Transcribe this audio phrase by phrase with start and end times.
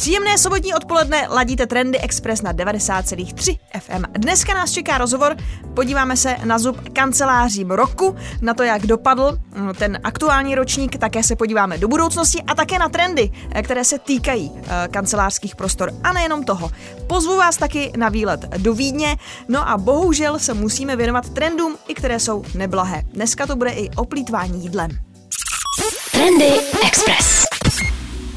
[0.00, 4.02] Příjemné sobotní odpoledne ladíte Trendy Express na 90,3 FM.
[4.12, 5.36] Dneska nás čeká rozhovor,
[5.74, 11.22] podíváme se na zub kancelářím roku, na to, jak dopadl mm, ten aktuální ročník, také
[11.22, 15.92] se podíváme do budoucnosti a také na trendy, eh, které se týkají eh, kancelářských prostor.
[16.02, 16.70] A nejenom toho.
[17.06, 19.16] Pozvu vás taky na výlet do Vídně,
[19.48, 23.02] no a bohužel se musíme věnovat trendům, i které jsou neblahé.
[23.12, 24.90] Dneska to bude i o plítvání jídlem.
[26.12, 26.52] Trendy
[26.86, 27.49] Express.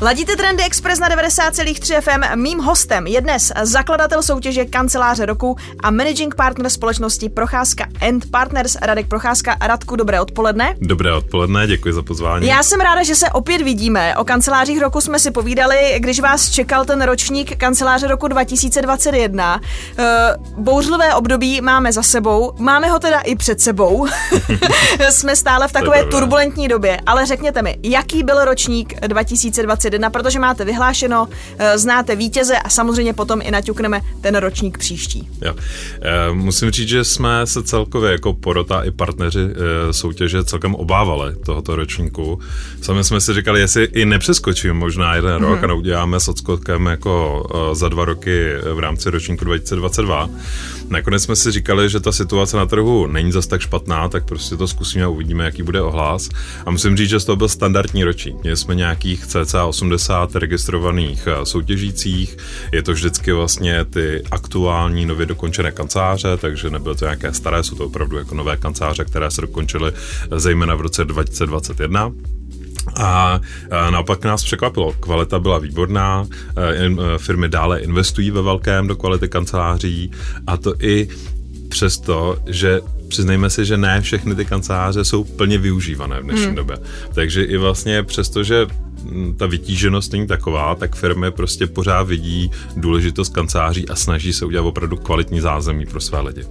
[0.01, 2.41] Ladíte Trendy Express na 90,3 FM.
[2.41, 8.77] Mým hostem je dnes zakladatel soutěže Kanceláře roku a managing partner společnosti Procházka and Partners
[8.81, 9.57] Radek Procházka.
[9.61, 10.75] Radku, dobré odpoledne.
[10.81, 12.47] Dobré odpoledne, děkuji za pozvání.
[12.47, 14.17] Já jsem ráda, že se opět vidíme.
[14.17, 19.61] O kancelářích roku jsme si povídali, když vás čekal ten ročník kanceláře roku 2021.
[19.97, 20.03] Eh,
[20.57, 24.07] Bouřlivé období máme za sebou, máme ho teda i před sebou.
[25.09, 29.82] jsme stále v takové turbulentní době, ale řekněte mi, jaký byl ročník 2021?
[29.89, 35.29] 2021, protože máte vyhlášeno, eh, znáte vítěze a samozřejmě potom i naťukneme ten ročník příští.
[35.41, 35.55] Jo.
[36.01, 41.35] E, musím říct, že jsme se celkově jako porota i partneři e, soutěže celkem obávali
[41.45, 42.39] tohoto ročníku.
[42.81, 45.49] Sami jsme si říkali, jestli i nepřeskočím možná jeden mm-hmm.
[45.49, 50.29] rok a neuděláme s odskokem jako za dva roky v rámci ročníku 2022.
[50.93, 54.57] Nakonec jsme si říkali, že ta situace na trhu není zas tak špatná, tak prostě
[54.57, 56.29] to zkusíme a uvidíme, jaký bude ohlas.
[56.65, 58.35] A musím říct, že toho byl standardní ročník.
[58.43, 62.37] Měli jsme nějakých cca 80 registrovaných eh, soutěžících.
[62.71, 67.75] Je to vždycky vlastně ty aktuální nově dokončené kanceláře, takže nebylo to nějaké staré, jsou
[67.75, 69.91] to opravdu jako nové kanceláře, které se dokončily
[70.31, 72.11] eh, zejména v roce 2021.
[72.95, 73.41] A
[73.89, 74.93] naopak nás překvapilo.
[74.99, 80.11] Kvalita byla výborná, eh, firmy dále investují ve velkém do kvality kanceláří
[80.47, 81.07] a to i
[81.69, 86.55] přesto, že přiznejme si, že ne všechny ty kanceláře jsou plně využívané v dnešní hmm.
[86.55, 86.77] době.
[87.13, 88.67] Takže i vlastně přesto, že
[89.37, 94.65] ta vytíženost není taková, tak firmy prostě pořád vidí důležitost kanceláří a snaží se udělat
[94.65, 96.45] opravdu kvalitní zázemí pro své lidi.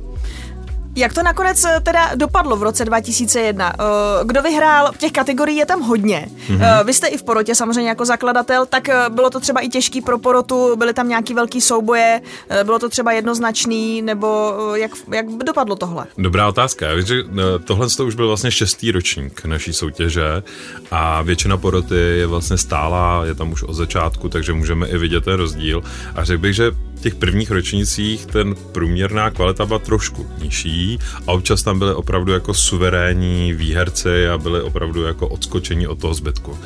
[0.96, 3.72] Jak to nakonec eh, teda dopadlo v roce 2001?
[3.72, 3.84] Eh,
[4.24, 4.92] kdo vyhrál?
[4.98, 6.28] Těch kategorií je tam hodně.
[6.48, 6.84] Mm-hmm.
[6.84, 10.18] Vy jste i v porotě samozřejmě jako zakladatel, tak bylo to třeba i těžký pro
[10.18, 12.20] porotu, byly tam nějaký velký souboje,
[12.64, 16.06] bylo to třeba jednoznačný, nebo jak, jak dopadlo tohle?
[16.18, 16.86] Dobrá otázka.
[16.86, 17.22] Já že
[17.64, 20.42] tohle to už byl vlastně šestý ročník naší soutěže
[20.90, 25.24] a většina poroty je vlastně stála, je tam už od začátku, takže můžeme i vidět
[25.24, 25.82] ten rozdíl.
[26.14, 26.72] A řekl bych, že
[27.02, 32.54] těch prvních ročnících ten průměrná kvalita byla trošku nižší a občas tam byly opravdu jako
[32.54, 36.58] suverénní výherci a byly opravdu jako odskočení od toho zbytku.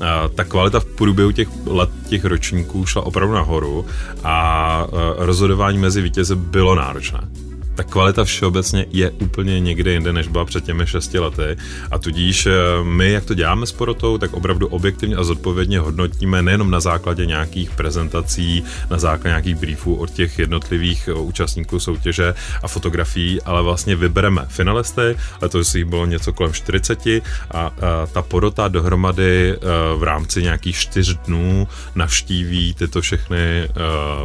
[0.00, 3.86] A ta kvalita v průběhu těch let těch ročníků šla opravdu nahoru
[4.24, 7.47] a rozhodování mezi vítězi bylo náročné
[7.78, 11.56] ta kvalita všeobecně je úplně někde jinde, než byla před těmi šesti lety.
[11.90, 12.52] A tudíž eh,
[12.82, 17.26] my, jak to děláme s porotou, tak opravdu objektivně a zodpovědně hodnotíme nejenom na základě
[17.26, 23.62] nějakých prezentací, na základě nějakých briefů od těch jednotlivých eh, účastníků soutěže a fotografií, ale
[23.62, 27.22] vlastně vybereme finalisty, letos jich bylo něco kolem 40 a,
[27.54, 27.70] a
[28.12, 29.58] ta porota dohromady eh,
[29.96, 33.68] v rámci nějakých čtyř dnů navštíví tyto všechny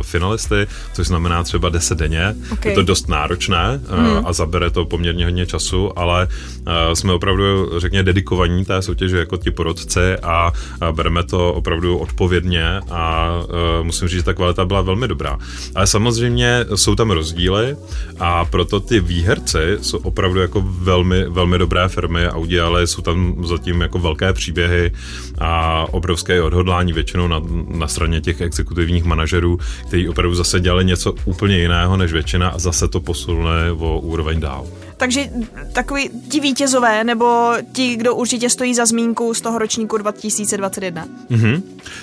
[0.02, 2.36] finalisty, což znamená třeba 10 denně.
[2.52, 2.72] Okay.
[2.72, 4.26] Je to dost náročné náročné hmm.
[4.26, 6.28] a zabere to poměrně hodně času, ale
[6.66, 10.52] eh, jsme opravdu, řekně, dedikovaní té soutěži jako ti porodci a
[10.92, 15.38] bereme to opravdu odpovědně a eh, musím říct, že ta kvalita byla velmi dobrá.
[15.76, 17.76] Ale samozřejmě jsou tam rozdíly
[18.20, 23.36] a proto ty výherci jsou opravdu jako velmi, velmi dobré firmy a udělali, jsou tam
[23.46, 24.92] zatím jako velké příběhy
[25.40, 31.14] a obrovské odhodlání většinou na, na straně těch exekutivních manažerů, kteří opravdu zase dělali něco
[31.26, 34.68] úplně jiného než většina a zase to posunuli posunuly o úroveň dál.
[34.98, 35.30] Takže
[35.74, 41.08] takový ti vítězové, nebo ti, kdo určitě stojí za zmínku z toho ročníku 2021?
[41.32, 41.62] Mm-hmm.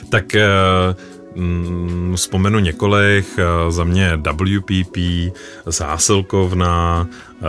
[0.09, 4.97] Tak uh, mm, vzpomenu několik, uh, za mě WPP,
[5.67, 7.09] Zásilkovna,
[7.41, 7.47] uh,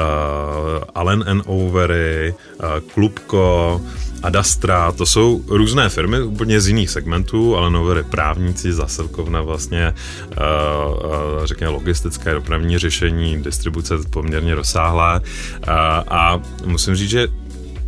[0.96, 3.82] Allen and Overy, uh, Klubko,
[4.24, 10.96] Adastra, to jsou různé firmy úplně z jiných segmentů, ale nové právníci, zasilkovna vlastně, uh,
[10.96, 15.74] uh, řekněme logistické dopravní řešení, distribuce poměrně rozsáhlé uh,
[16.08, 17.28] a musím říct, že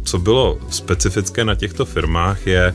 [0.03, 2.73] co bylo specifické na těchto firmách je,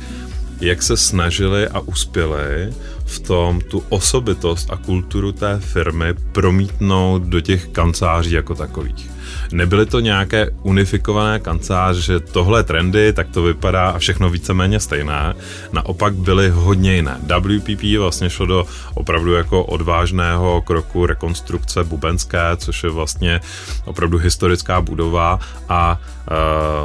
[0.61, 2.73] jak se snažili a uspěli
[3.05, 9.18] v tom tu osobitost a kulturu té firmy promítnout do těch kanceláří jako takových.
[9.53, 15.35] Nebyly to nějaké unifikované kanceláře, že tohle trendy, tak to vypadá a všechno víceméně stejné.
[15.73, 17.17] Naopak byly hodně jiné.
[17.23, 23.41] WPP vlastně šlo do opravdu jako odvážného kroku rekonstrukce Bubenské, což je vlastně
[23.85, 26.01] opravdu historická budova a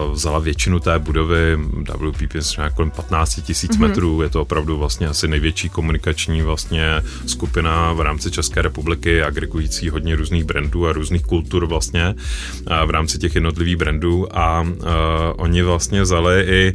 [0.05, 1.57] uh, vzala většinu té budovy
[2.11, 3.79] WPP je kolem 15 tisíc mm-hmm.
[3.79, 9.89] metrů, je to opravdu vlastně asi největší komunikační vlastně skupina v rámci České republiky, agregující
[9.89, 12.15] hodně různých brandů a různých kultur vlastně
[12.85, 14.67] v rámci těch jednotlivých brandů a
[15.37, 16.73] oni vlastně vzali i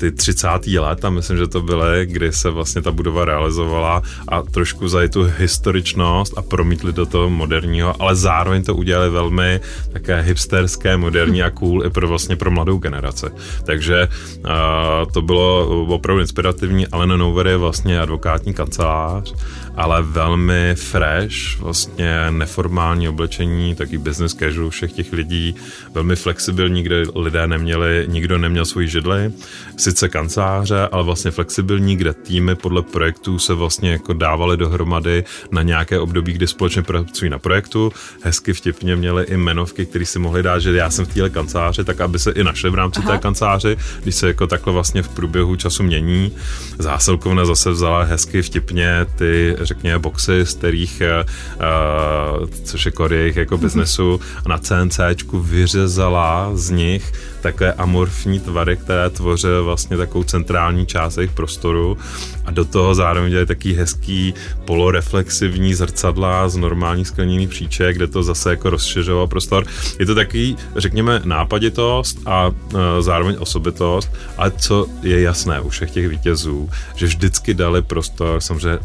[0.00, 0.48] ty 30.
[0.78, 5.22] léta, myslím, že to byly, kdy se vlastně ta budova realizovala a trošku za tu
[5.38, 9.60] historičnost a promítli do toho moderního, ale zároveň to udělali velmi
[9.92, 13.26] také hipsterské, moderní a cool i pro vlastně pro mladou generaci.
[13.64, 16.86] Takže uh, to bylo opravdu inspirativní.
[16.86, 19.34] Alena Nouver je vlastně advokátní kancelář
[19.76, 25.54] ale velmi fresh, vlastně neformální oblečení, taky business casual všech těch lidí,
[25.94, 29.32] velmi flexibilní, kde lidé neměli, nikdo neměl svůj židli,
[29.76, 35.62] sice kanceláře, ale vlastně flexibilní, kde týmy podle projektů se vlastně jako dávali dohromady na
[35.62, 37.92] nějaké období, kdy společně pracují na projektu.
[38.22, 41.84] Hezky vtipně měli i jmenovky, které si mohli dát, že já jsem v téhle kanceláři,
[41.84, 43.12] tak aby se i našli v rámci Aha.
[43.12, 46.32] té kanceláři, když se jako takhle vlastně v průběhu času mění.
[46.78, 51.02] Zásilkovna zase vzala hezky vtipně ty řekněme, boxy, z kterých,
[52.40, 58.40] uh, což je core jejich jako biznesu, a na CNCčku vyřezala z nich takové amorfní
[58.40, 61.98] tvary, které tvořily vlastně takovou centrální část jejich prostoru
[62.44, 64.34] a do toho zároveň dělají taký hezký
[64.64, 69.64] poloreflexivní zrcadla z normální skleněný příček, kde to zase jako rozšiřovalo prostor.
[69.98, 72.54] Je to takový, řekněme, nápaditost a uh,
[73.00, 78.78] zároveň osobitost, ale co je jasné u všech těch vítězů, že vždycky dali prostor samozřejmě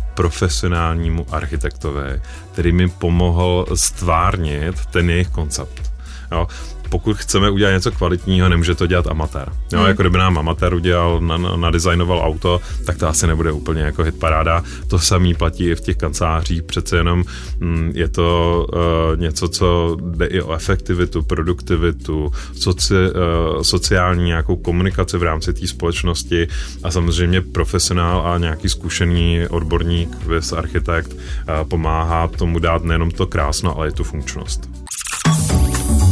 [0.66, 2.22] profesionálnímu architektovi,
[2.52, 5.92] který mi pomohl stvárnit ten jejich koncept.
[6.32, 6.48] Jo
[6.90, 9.52] pokud chceme udělat něco kvalitního, nemůže to dělat amatér.
[9.74, 9.88] Jo, hmm.
[9.88, 14.20] jako kdyby nám amatér udělal, na, nadizajnoval auto, tak to asi nebude úplně jako hit
[14.20, 14.64] paráda.
[14.88, 17.24] To samý platí i v těch kancelářích, přece jenom
[17.60, 24.56] mm, je to uh, něco, co jde i o efektivitu, produktivitu, soci, uh, sociální nějakou
[24.56, 26.48] komunikaci v rámci té společnosti
[26.84, 33.28] a samozřejmě profesionál a nějaký zkušený odborník, vys architekt, uh, pomáhá tomu dát nejenom to
[33.28, 34.70] krásno, ale i tu funkčnost.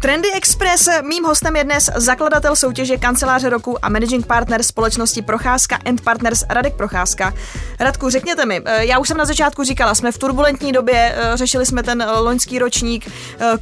[0.00, 0.88] Trendy Express.
[1.02, 6.44] Mým hostem je dnes zakladatel soutěže Kanceláře roku a managing partner společnosti Procházka and Partners
[6.48, 7.34] Radek Procházka.
[7.80, 11.36] Radku, řekněte mi, eh, já už jsem na začátku říkala, jsme v turbulentní době, eh,
[11.36, 13.10] řešili jsme ten eh, loňský ročník,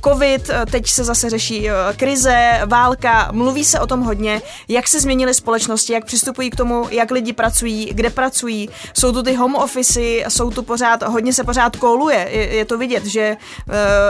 [0.04, 5.34] covid, teď se zase řeší krize, válka, mluví se o tom hodně, jak se změnily
[5.34, 10.00] společnosti, jak přistupují k tomu, jak lidi pracují, kde pracují, jsou tu ty home office,
[10.28, 13.36] jsou tu pořád, hodně se pořád koluje, je, je to vidět, že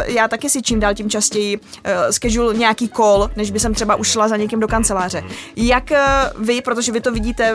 [0.05, 1.61] já taky si čím dál tím častěji
[2.17, 5.25] schedule nějaký call, než by jsem třeba ušla za někým do kanceláře.
[5.57, 6.05] Jak eh,
[6.39, 7.53] vy, protože vy to vidíte,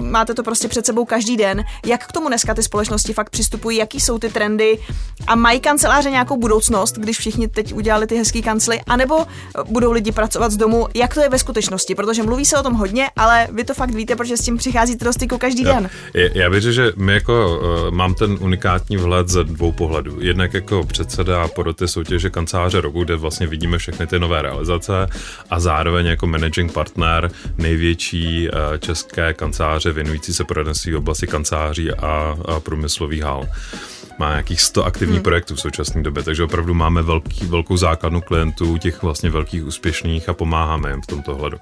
[0.00, 3.78] máte to prostě před sebou každý den, jak k tomu dneska ty společnosti fakt přistupují,
[3.78, 4.78] jaký jsou ty trendy
[5.26, 9.26] a mají kanceláře nějakou budoucnost, když všichni teď udělali ty hezký kancly, anebo
[9.68, 12.74] budou lidi pracovat z domu, jak to je ve skutečnosti, protože mluví se o tom
[12.74, 15.72] hodně, ale vy to fakt víte, protože s tím přicházíte do styku každý jo.
[15.72, 15.90] den.
[16.34, 20.16] Já věřím, že my jako uh, mám ten unikátní vhled ze dvou pohledů.
[20.20, 24.92] Jednak jako předseda poroty soutěže kanceláře roku, kde vlastně vidíme všechny ty nové realizace
[25.50, 31.90] a zároveň jako managing partner největší uh, české kanceláře věnující se poradenství v oblasti kanceláří
[31.90, 33.48] a, a průmyslových hal
[34.20, 35.22] má nějakých 100 aktivních hmm.
[35.22, 40.28] projektů v současné době, takže opravdu máme velký, velkou základnu klientů, těch vlastně velkých úspěšných
[40.28, 41.58] a pomáháme jim v tomto hledu.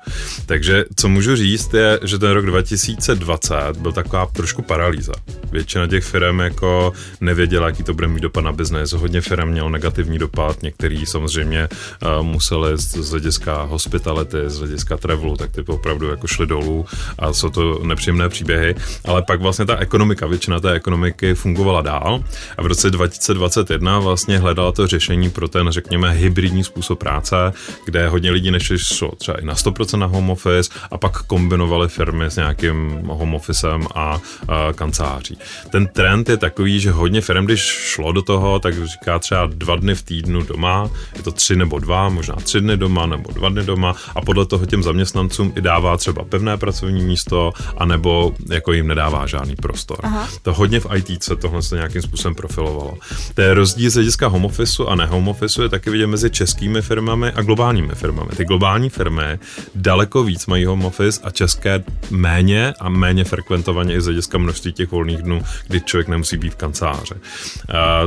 [0.46, 5.12] Takže co můžu říct je, že ten rok 2020 byl taková trošku paralýza.
[5.50, 8.92] Většina těch firm jako nevěděla, jaký to bude mít dopad na biznes.
[8.92, 14.96] Hodně firm mělo negativní dopad, některý samozřejmě uh, museli z, z hlediska hospitality, z hlediska
[14.96, 16.86] travelu, tak ty opravdu jako šly dolů
[17.18, 22.24] a jsou to nepříjemné příběhy, ale pak vlastně ta ekonomika, většina té ekonomiky fungovala dál
[22.56, 27.36] a v roce 2021 vlastně hledala to řešení pro ten, řekněme, hybridní způsob práce,
[27.84, 31.88] kde hodně lidí než šlo třeba i na 100% na home office a pak kombinovali
[31.88, 35.38] firmy s nějakým home officem a, a kanceláří.
[35.70, 39.76] Ten trend je takový, že hodně firm, když šlo do toho, tak říká třeba dva
[39.76, 43.48] dny v týdnu doma, je to tři nebo dva, možná tři dny doma nebo dva
[43.48, 48.72] dny doma a podle toho těm zaměstnancům i dává třeba pevné pracovní místo, anebo jako
[48.72, 49.98] jim nedává žádný prostor.
[50.02, 50.28] Aha.
[50.42, 52.94] To hodně v IT se tohle se nějakým způsobem profilovalo.
[53.38, 56.82] Je rozdíl z hlediska home office a ne home office je taky vidět mezi českými
[56.82, 58.30] firmami a globálními firmami.
[58.36, 59.38] Ty globální firmy
[59.74, 64.72] daleko víc mají home office a české méně a méně frekventovaně i z hlediska množství
[64.72, 67.14] těch volných dnů, kdy člověk nemusí být v kanceláři.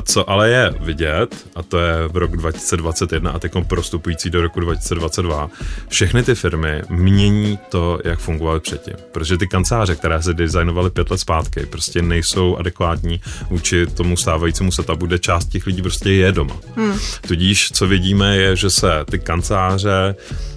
[0.03, 4.59] Co ale je vidět, a to je v rok 2021 a teď prostupující do roku
[4.59, 5.49] 2022,
[5.87, 8.93] všechny ty firmy mění to, jak fungovaly předtím.
[9.11, 14.71] Protože ty kanceláře, které se designovaly pět let zpátky, prostě nejsou adekvátní vůči tomu stávajícímu
[14.71, 16.55] setupu, kde část těch lidí prostě je doma.
[16.75, 16.99] Hmm.
[17.27, 20.15] Tudíž, co vidíme, je, že se ty kanceláře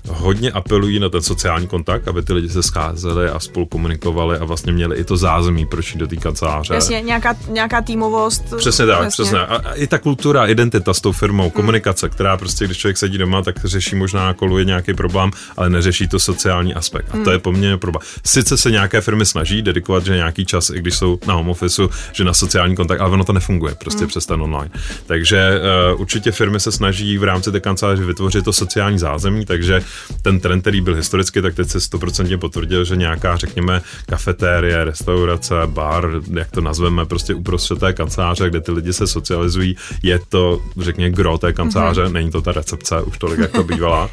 [0.08, 4.44] hodně apelují na ten sociální kontakt, aby ty lidi se scházeli a spolu komunikovali a
[4.44, 6.74] vlastně měli i to zázemí, proč jít do té kanceláře.
[6.74, 8.54] Jasně, nějaká, nějaká týmovost.
[8.56, 9.24] Přesně tak, jasně.
[9.24, 9.38] přesně.
[9.38, 11.50] A, a i ta kultura, identita s tou firmou, hmm.
[11.50, 16.08] komunikace, která prostě, když člověk sedí doma, tak řeší možná koluje nějaký problém, ale neřeší
[16.08, 17.08] to sociální aspekt.
[17.10, 17.24] A hmm.
[17.24, 18.02] to je poměrně problém.
[18.26, 21.82] Sice se nějaké firmy snaží dedikovat, že nějaký čas, i když jsou na home office,
[22.12, 23.43] že na sociální kontakt, ale ono to nefunguje
[23.78, 24.08] prostě hmm.
[24.08, 24.70] přes ten online.
[25.06, 25.60] Takže
[25.94, 29.82] uh, určitě firmy se snaží v rámci té kanceláře vytvořit to sociální zázemí, takže
[30.22, 35.54] ten trend, který byl historicky, tak teď se stoprocentně potvrdil, že nějaká, řekněme, kafetérie, restaurace,
[35.66, 40.62] bar, jak to nazveme, prostě uprostřed té kanceláře, kde ty lidi se socializují, je to,
[40.78, 42.12] řekněme, gro té kanceláře, mm-hmm.
[42.12, 44.10] není to ta recepce už tolik, jak to bývala.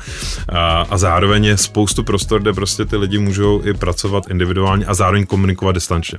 [0.50, 4.94] A, a zároveň je spoustu prostor, kde prostě ty lidi můžou i pracovat individuálně a
[4.94, 6.18] zároveň komunikovat distančně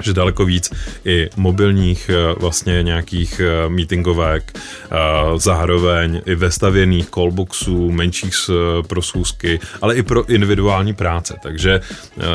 [0.00, 0.72] že daleko víc
[1.04, 4.96] i mobilních eh, vlastně nějakých eh, meetingovek, eh,
[5.36, 8.32] zároveň i vestavěných callboxů, menších
[8.86, 11.36] pro schůzky, ale i pro individuální práce.
[11.42, 11.80] Takže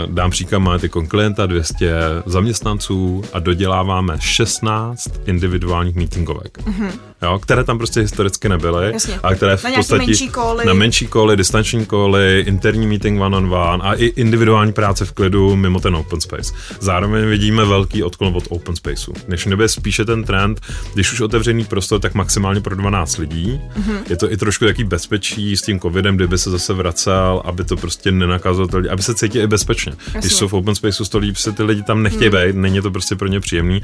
[0.07, 1.93] dám příklad, máme ty klienta 200
[2.25, 6.57] zaměstnanců a doděláváme 16 individuálních meetingovek.
[6.57, 8.93] Mm-hmm jo, které tam prostě historicky nebyly.
[8.93, 9.19] Jasně.
[9.24, 10.65] A které v na podstatě menší koly.
[10.65, 15.12] na menší koly, distanční koly, interní meeting one on one a i individuální práce v
[15.12, 16.53] klidu mimo ten open space.
[16.79, 19.13] Zároveň vidíme velký odklon od open spaceu.
[19.27, 20.62] Než nebe spíše ten trend,
[20.93, 23.62] když už otevřený prostor, tak maximálně pro 12 lidí.
[23.79, 23.97] Mm-hmm.
[24.09, 27.77] Je to i trošku taký bezpečí s tím covidem, kdyby se zase vracel, aby to
[27.77, 29.93] prostě nenakázalo lidi, aby se cítili i bezpečně.
[30.05, 30.19] Jasně.
[30.19, 32.38] Když jsou v open spaceu 100 lidí, se ty lidi tam nechtějí mm.
[32.38, 33.81] být, není to prostě pro ně příjemný.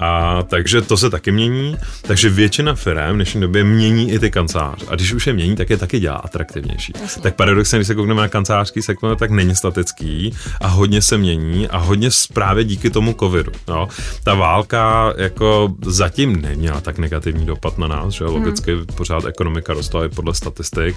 [0.00, 1.76] A takže to se taky mění.
[2.02, 4.86] Takže většina firm v dnešní době mění i ty kanceláře.
[4.88, 6.92] A když už je mění, tak je taky dělá atraktivnější.
[7.02, 7.22] Jasně.
[7.22, 11.68] Tak paradoxně, když se koukneme na kancelářský sektor, tak není statický a hodně se mění
[11.68, 13.52] a hodně právě díky tomu covidu.
[13.68, 13.88] Jo.
[14.24, 18.86] Ta válka jako zatím neměla tak negativní dopad na nás, že logicky hmm.
[18.86, 20.96] pořád ekonomika rostla i podle statistik.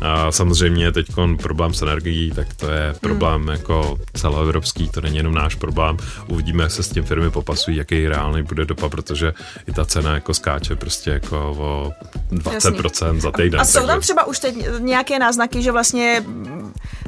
[0.00, 1.06] A samozřejmě teď
[1.42, 3.50] problém s energií, tak to je problém hmm.
[3.50, 5.96] jako celoevropský, to není jenom náš problém.
[6.26, 9.32] Uvidíme, jak se s tím firmy popasují, jaký reálný bude dopad, protože
[9.68, 11.92] i ta cena jako skáče prostě jako o
[12.32, 13.20] 20% Jasný.
[13.20, 13.60] za týden.
[13.60, 16.24] A jsou tam třeba už teď nějaké náznaky, že vlastně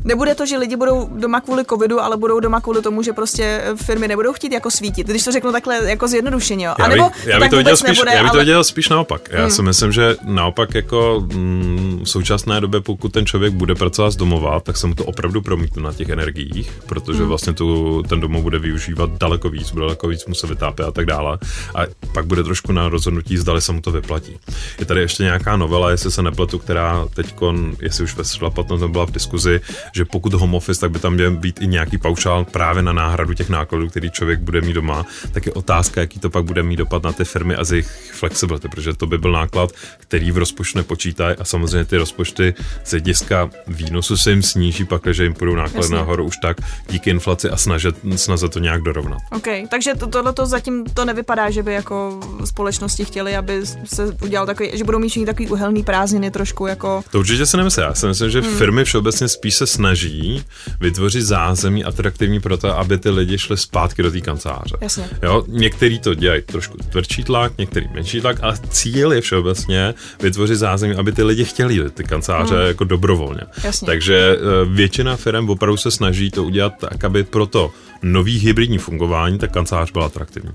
[0.05, 3.63] nebude to, že lidi budou doma kvůli covidu, ale budou doma kvůli tomu, že prostě
[3.77, 6.67] firmy nebudou chtít jako svítit, když to řeknu takhle jako zjednodušeně.
[6.67, 6.75] Jo.
[6.79, 8.45] Já, bych, já, bych to viděl spíš, nebude, já bych to ale...
[8.45, 9.29] viděl spíš naopak.
[9.33, 9.51] Já hmm.
[9.51, 14.17] si myslím, že naopak jako mm, v současné době, pokud ten člověk bude pracovat z
[14.17, 17.29] domova, tak se mu to opravdu promítne na těch energiích, protože hmm.
[17.29, 21.07] vlastně tu, ten domov bude využívat daleko víc, bude daleko víc muset vytápět a tak
[21.07, 21.39] dále.
[21.75, 21.81] A
[22.15, 24.39] pak bude trošku na rozhodnutí, zdali se mu to vyplatí.
[24.79, 27.35] Je tady ještě nějaká novela, jestli se nepletu, která teď,
[27.83, 29.61] jestli už ve platnost byla v diskuzi,
[29.95, 33.35] že pokud home office, tak by tam měl být i nějaký paušál právě na náhradu
[33.35, 35.07] těch nákladů, který člověk bude mít doma.
[35.33, 38.13] Tak je otázka, jaký to pak bude mít dopad na ty firmy a z jejich
[38.13, 42.55] flexibility, protože to by byl náklad, který v rozpočtu nepočítají a samozřejmě ty rozpočty
[42.85, 45.97] z hlediska výnosu se jim sníží, pak, že jim půjdou náklady Jasně.
[45.97, 46.57] nahoru už tak
[46.89, 49.19] díky inflaci a snažit, snaze to nějak dorovnat.
[49.33, 53.61] OK, takže to, tohle to zatím to nevypadá, že by jako společnosti chtěli, aby
[53.95, 57.03] se udělal takový, že budou mít takový uhelný prázdniny trošku jako...
[57.11, 57.85] To určitě se nemyslím.
[57.85, 58.55] Já si myslím, že hmm.
[58.55, 60.45] firmy všeobecně spíš se snaží
[60.81, 64.77] vytvořit zázemí atraktivní pro to, aby ty lidi šli zpátky do té kanceláře.
[64.81, 65.09] Jasně.
[65.23, 70.57] Jo, některý to dělají trošku tvrdší tlak, některý menší tlak, ale cíl je všeobecně vytvořit
[70.57, 72.67] zázemí, aby ty lidi chtěli ty kanceláře hmm.
[72.67, 73.41] jako dobrovolně.
[73.65, 73.87] Jasně.
[73.87, 77.71] Takže eh, většina firm opravdu se snaží to udělat tak, aby pro to
[78.03, 80.51] nový hybridní fungování ta kancelář byla atraktivní.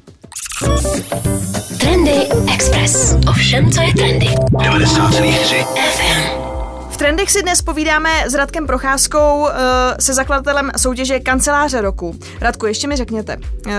[1.79, 3.15] Trendy Express.
[3.29, 4.25] Ovšem, co je trendy.
[4.25, 6.45] 90,3 FM.
[6.89, 9.49] V trendech si dnes povídáme s Radkem Procházkou, uh,
[9.99, 12.15] se zakladatelem soutěže Kanceláře roku.
[12.41, 13.73] Radku, ještě mi řekněte, uh,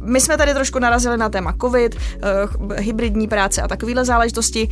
[0.00, 4.68] my jsme tady trošku narazili na téma COVID, uh, hybridní práce a takovéhle záležitosti.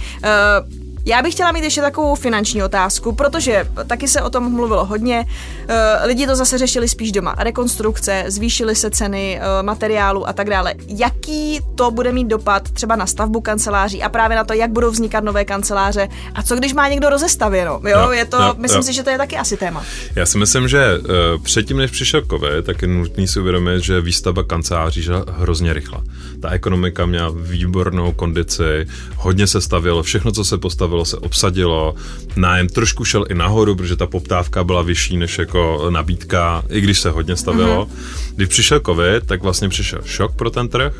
[1.08, 5.26] Já bych chtěla mít ještě takovou finanční otázku, protože taky se o tom mluvilo hodně.
[5.68, 7.34] Eh, lidi to zase řešili spíš doma.
[7.38, 10.74] Rekonstrukce, zvýšily se ceny eh, materiálu a tak dále.
[10.86, 14.90] Jaký to bude mít dopad třeba na stavbu kanceláří a právě na to, jak budou
[14.90, 17.80] vznikat nové kanceláře a co když má někdo rozestavěno?
[17.84, 18.82] Jo, jo je to, jo, myslím jo.
[18.82, 19.84] si, že to je taky asi téma.
[20.14, 24.00] Já si myslím, že uh, předtím, než přišel COVID, tak je nutný si uvědomit, že
[24.00, 26.02] výstavba kanceláří je hrozně rychlá.
[26.40, 31.94] Ta ekonomika měla výbornou kondici, hodně se stavělo, všechno, co se postavilo, se obsadilo,
[32.36, 37.00] nájem trošku šel i nahoru, protože ta poptávka byla vyšší než jako nabídka, i když
[37.00, 37.84] se hodně stavilo.
[37.86, 38.34] Mm-hmm.
[38.36, 40.94] Když přišel covid, tak vlastně přišel šok pro ten trh,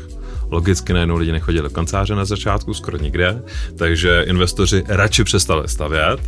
[0.51, 3.41] Logicky najednou lidi nechodili do kanceláře na začátku, skoro nikde,
[3.77, 6.19] takže investoři radši přestali stavět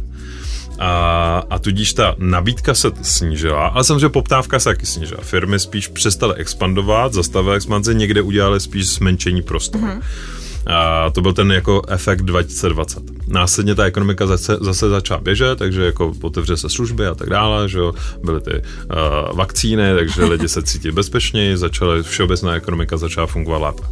[0.82, 5.22] a, a tudíž ta nabídka se snížila, ale samozřejmě poptávka se taky snížila.
[5.22, 9.84] Firmy spíš přestaly expandovat, zastavily expanzi, někde udělali spíš zmenšení prostoru.
[9.84, 10.02] Mm-hmm.
[10.68, 13.04] A to byl ten jako efekt 2020.
[13.28, 17.70] Následně ta ekonomika zase, zase začala běžet, takže jako otevře se služby a tak dále,
[17.70, 23.28] že jo, byly ty uh, vakcíny, takže lidi se cítí bezpečněji, začaly, všeobecná ekonomika začala
[23.28, 23.84] fungovat lépe.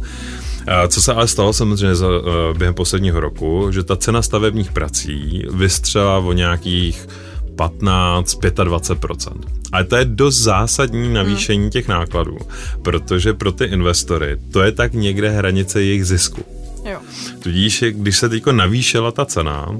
[0.88, 5.44] Co se ale stalo samozřejmě za, eh, během posledního roku, že ta cena stavebních prací
[5.52, 7.08] vystřela o nějakých
[7.56, 9.44] 15-25%.
[9.72, 12.38] Ale to je dost zásadní navýšení těch nákladů,
[12.82, 16.44] protože pro ty investory to je tak někde hranice jejich zisku.
[16.84, 16.98] Jo.
[17.42, 19.78] Tudíž, když se teď navýšila ta cena,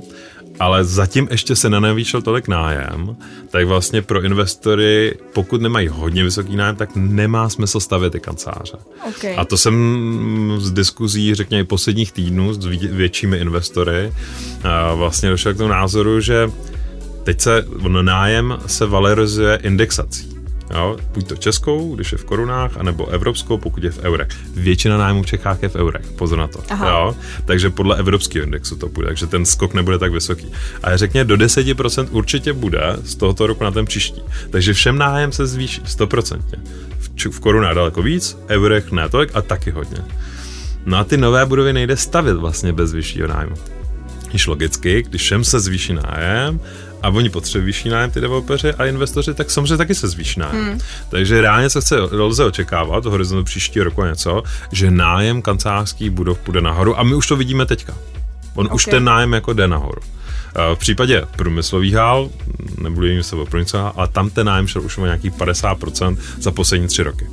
[0.61, 3.17] ale zatím ještě se nenavýšil tolik nájem,
[3.51, 8.77] tak vlastně pro investory, pokud nemají hodně vysoký nájem, tak nemá smysl stavět ty kanceláře.
[9.09, 9.35] Okay.
[9.37, 14.13] A to jsem z diskuzí, řekněme, posledních týdnů s většími investory
[14.95, 16.51] vlastně došel k tomu názoru, že
[17.25, 17.65] teď se
[18.03, 20.40] nájem se valorizuje indexací.
[20.71, 20.97] Jo?
[21.15, 24.29] Buď to českou, když je v korunách, anebo evropskou, pokud je v eurech.
[24.55, 26.63] Většina nájmů v Čechách je v eurech, pozor na to.
[26.87, 27.17] Jo?
[27.45, 30.53] Takže podle evropského indexu to bude, takže ten skok nebude tak vysoký.
[30.83, 34.23] A řekně do 10% určitě bude z tohoto roku na ten příští.
[34.51, 36.41] Takže všem nájem se zvýší 100%.
[36.99, 39.99] V, v korunách daleko víc, eurech ne tolik a taky hodně.
[40.87, 43.55] No a ty nové budovy nejde stavit vlastně bez vyššího nájmu.
[44.33, 46.61] Již logicky, když všem se zvýší nájem
[47.03, 50.65] a oni potřebují vyšší nájem, ty developeři a investoři, tak samozřejmě taky se zvýší nájem.
[50.65, 50.79] Hmm.
[51.09, 54.43] Takže reálně se chce, lze očekávat v horizontu příštího roku něco,
[54.73, 57.95] že nájem kancelářských budov půjde nahoru a my už to vidíme teďka.
[58.55, 58.75] On okay.
[58.75, 60.01] už ten nájem jako jde nahoru.
[60.75, 62.31] V případě průmyslových hál,
[62.83, 63.47] nebudu jim se o
[63.97, 67.27] ale tam ten nájem šel už o nějakých 50% za poslední tři roky.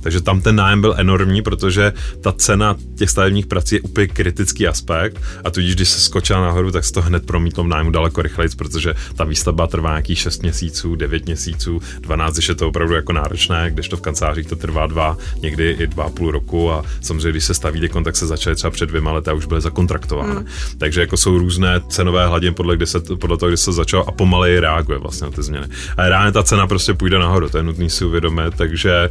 [0.00, 4.66] Takže tam ten nájem byl enormní, protože ta cena těch stavebních prací je úplně kritický
[4.66, 8.22] aspekt a tudíž, když se skočila nahoru, tak se to hned promítlo v nájmu daleko
[8.22, 12.94] rychleji, protože ta výstavba trvá nějakých 6 měsíců, 9 měsíců, 12, když je to opravdu
[12.94, 16.72] jako náročné, když to v kancelářích to trvá dva, někdy i dva a půl roku
[16.72, 19.46] a samozřejmě, když se staví dekon, tak se začaly třeba před dvěma lety a už
[19.46, 20.34] byly zakontraktovány.
[20.34, 20.46] Mm.
[20.78, 24.12] Takže jako jsou různé cenové hladiny podle, kde se, podle toho, kdy se začalo a
[24.12, 25.66] pomaleji reaguje vlastně na ty změny.
[25.96, 29.08] A reálně ta cena prostě půjde nahoru, to je nutný si uvědomit, takže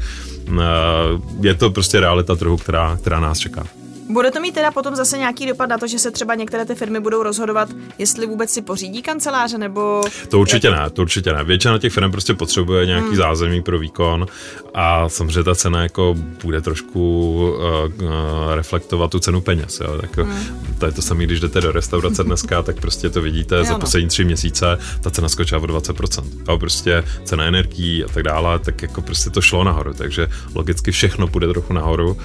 [1.42, 3.64] je to prostě realita trhu, která, která nás čeká.
[4.10, 6.76] Bude to mít teda potom zase nějaký dopad na to, že se třeba některé ty
[6.76, 10.02] firmy budou rozhodovat, jestli vůbec si pořídí kanceláře nebo.
[10.30, 11.44] To určitě ne, to určitě ne.
[11.44, 13.16] Většina těch firm prostě potřebuje nějaký hmm.
[13.16, 14.26] zázemí pro výkon
[14.74, 17.00] a samozřejmě ta cena jako bude trošku
[17.58, 18.10] uh, uh,
[18.56, 19.80] reflektovat tu cenu peněz.
[19.80, 19.98] Jo.
[20.02, 20.76] Tak hmm.
[20.80, 23.74] to je to samé, když jdete do restaurace dneska, tak prostě to vidíte jo, za
[23.74, 23.80] no.
[23.80, 26.24] poslední tři měsíce, ta cena skočila o 20%.
[26.50, 30.92] Jo, prostě cena energií a tak dále, tak jako prostě to šlo nahoru, takže logicky
[30.92, 32.18] všechno půjde trochu nahoru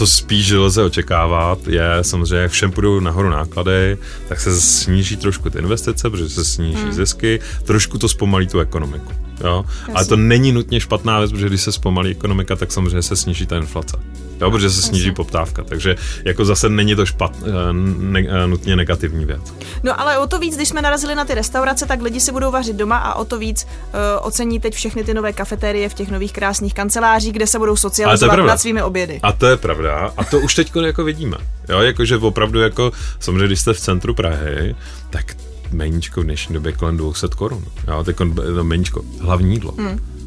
[0.00, 5.50] co spíš lze očekávat, je samozřejmě, jak všem půjdou nahoru náklady, tak se sníží trošku
[5.50, 6.92] ty investice, protože se sníží hmm.
[6.92, 9.12] zisky, trošku to zpomalí tu ekonomiku.
[9.44, 9.64] Jo?
[9.94, 13.46] Ale to není nutně špatná věc, protože když se zpomalí ekonomika, tak samozřejmě se sníží
[13.46, 13.96] ta inflace.
[14.40, 17.50] Jo, protože se sníží poptávka, takže jako zase není to špat, eh,
[17.98, 19.40] ne, eh, nutně negativní věc.
[19.82, 22.50] No ale o to víc, když jsme narazili na ty restaurace, tak lidi si budou
[22.50, 26.10] vařit doma a o to víc uh, ocení teď všechny ty nové kafeterie v těch
[26.10, 29.20] nových krásných kancelářích, kde se budou socializovat nad svými obědy.
[29.22, 30.12] A to je pravda.
[30.16, 31.36] A to už teď jako vidíme.
[31.68, 34.74] Jo, jakože opravdu jako, samozřejmě, když jste v centru Prahy,
[35.10, 35.34] tak
[35.72, 37.64] meníčko v dnešní době kolem 200 korun.
[37.88, 39.72] Jo, teď no, meníčko, hlavní jídlo.
[39.78, 40.19] Hmm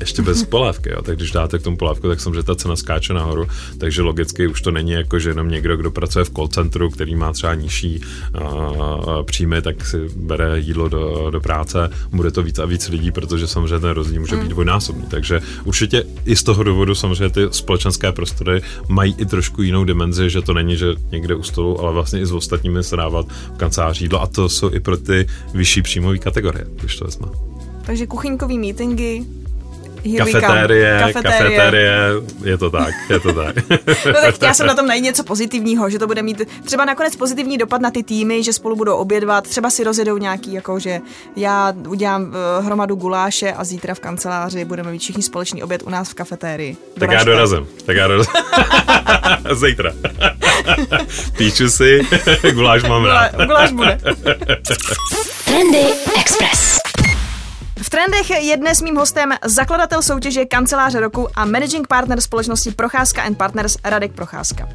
[0.00, 1.02] ještě bez polévky, jo.
[1.02, 3.46] tak když dáte k tomu polévku, tak samozřejmě ta cena skáče nahoru,
[3.78, 7.14] takže logicky už to není jako, že jenom někdo, kdo pracuje v call centru, který
[7.14, 8.00] má třeba nižší
[8.40, 13.10] uh, příjmy, tak si bere jídlo do, do práce, bude to víc a víc lidí,
[13.10, 14.48] protože samozřejmě ten rozdíl může být mm.
[14.48, 19.84] dvojnásobný, takže určitě i z toho důvodu samozřejmě ty společenské prostory mají i trošku jinou
[19.84, 23.26] dimenzi, že to není, že někde u stolu, ale vlastně i s ostatními se dávat
[23.54, 27.28] v kanceláři jídlo a to jsou i pro ty vyšší příjmové kategorie, když to vezme.
[27.86, 29.24] Takže kuchyňkový meetingy,
[30.16, 31.98] kafetérie, kafetérie, kafetérie,
[32.44, 33.56] je to tak, je to tak.
[34.06, 37.16] no tak já jsem na tom najít něco pozitivního, že to bude mít třeba nakonec
[37.16, 41.00] pozitivní dopad na ty týmy, že spolu budou obědvat, třeba si rozjedou nějaký, jako že
[41.36, 45.90] já udělám uh, hromadu guláše a zítra v kanceláři budeme mít všichni společný oběd u
[45.90, 46.76] nás v kafetérii.
[46.98, 47.30] Tak Doražte.
[47.30, 48.32] já dorazím, tak já dorazím.
[49.54, 49.92] Zítra.
[51.36, 52.00] Píču si,
[52.52, 53.46] guláš mám rád.
[53.46, 53.98] Guláš bude.
[55.44, 55.84] Trendy
[56.20, 56.78] Express.
[57.88, 63.22] V trendech je dnes mým hostem zakladatel soutěže Kanceláře roku a managing partner společnosti Procházka
[63.22, 64.68] and Partners Radek Procházka.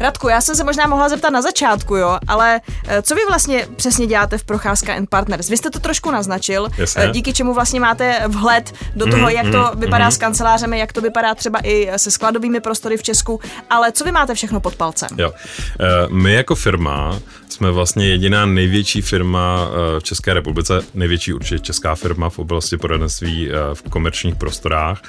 [0.00, 3.68] Radku, já jsem se možná mohla zeptat na začátku, jo, ale eh, co vy vlastně
[3.76, 5.48] přesně děláte v Procházka and Partners?
[5.48, 7.02] Vy jste to trošku naznačil, Jasně.
[7.04, 10.12] eh, díky čemu vlastně máte vhled do toho, Mhm, jak to mhm, vypadá mhm.
[10.12, 14.12] s kancelářemi, jak to vypadá třeba i se skladovými prostory v Česku, ale co vy
[14.12, 15.08] máte všechno pod palcem?
[15.16, 15.32] Jo.
[15.80, 17.18] Eh, My jako firma
[17.52, 22.76] jsme vlastně jediná největší firma eh, v České republice, největší určitě česká firma v oblasti
[22.76, 25.02] poradenství eh, v komerčních prostorách,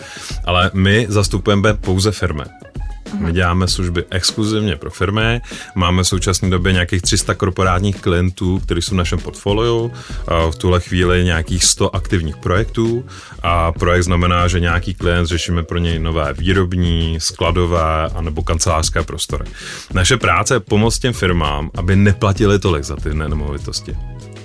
[0.46, 2.44] ale my zastupujeme pouze firmy.
[3.20, 5.42] My děláme služby exkluzivně pro firmy,
[5.76, 9.92] máme v současné době nějakých 300 korporátních klientů, kteří jsou v našem portfoliu,
[10.52, 13.06] v tuhle chvíli nějakých 100 aktivních projektů
[13.44, 19.46] a projekt znamená, že nějaký klient řešíme pro něj nové výrobní, skladové anebo kancelářské prostory.
[19.94, 23.98] Naše práce je pomoct těm firmám, aby neplatili tolik za ty nemovitosti.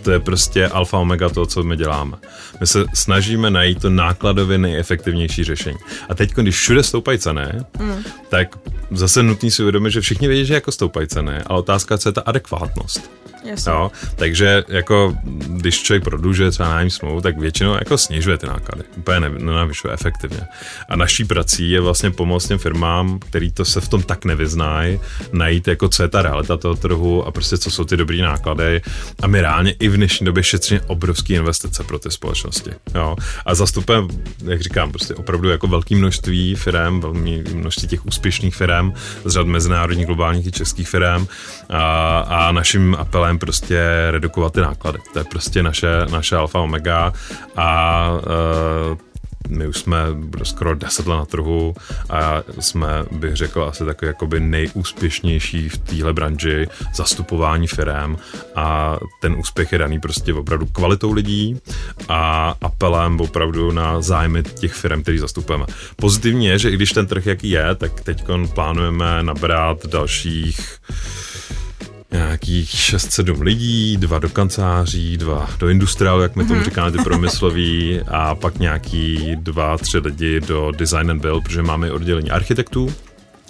[0.04, 2.16] To je prostě alfa omega toho, co my děláme.
[2.60, 5.78] My se snažíme najít to nákladově nejefektivnější řešení.
[6.08, 7.46] A teď, když všude stoupají ceny,
[7.78, 8.04] mm.
[8.28, 8.58] tak
[8.90, 12.12] zase nutný si uvědomit, že všichni vědí, že jako stoupají ceny, ale otázka, co je
[12.12, 13.10] ta adekvátnost.
[13.44, 13.72] Jasně.
[13.72, 18.84] Jo, takže jako když člověk prodlužuje třeba nájím smlouvu, tak většinou jako snižuje ty náklady.
[18.96, 20.40] Úplně ne- nenavyšuje efektivně.
[20.88, 25.00] A naší prací je vlastně pomoct těm firmám, který to se v tom tak nevyznají,
[25.32, 28.82] najít jako co je ta realita toho trhu a prostě co jsou ty dobrý náklady.
[29.22, 32.70] A my reálně i v dnešní době šetříme obrovské investice pro ty společnosti.
[32.94, 33.16] Jo.
[33.46, 34.08] A zastupujeme,
[34.44, 38.92] jak říkám, prostě opravdu jako velké množství firm, velké množství těch úspěšných firm
[39.24, 41.26] z řad mezinárodních, globálních i českých firm.
[41.68, 44.98] A, a naším apelem prostě redukovat ty náklady.
[45.12, 47.12] To je prostě naše, naše alfa omega
[47.56, 48.10] a
[48.90, 48.98] uh,
[49.48, 49.98] my už jsme
[50.42, 51.74] skoro 10 let na trhu
[52.10, 58.16] a jsme, bych řekl, asi takový jakoby nejúspěšnější v téhle branži zastupování firem
[58.54, 61.60] a ten úspěch je daný prostě opravdu kvalitou lidí
[62.08, 65.64] a apelem opravdu na zájmy těch firm, který zastupujeme.
[65.96, 70.78] Pozitivní je, že i když ten trh jaký je, tak teď plánujeme nabrat dalších
[72.14, 78.00] nějakých 6-7 lidí, dva do kanceláří, dva do industriálu, jak my tomu říkáme, ty promysloví,
[78.08, 82.94] a pak nějaký dva, tři lidi do design and build, protože máme oddělení architektů,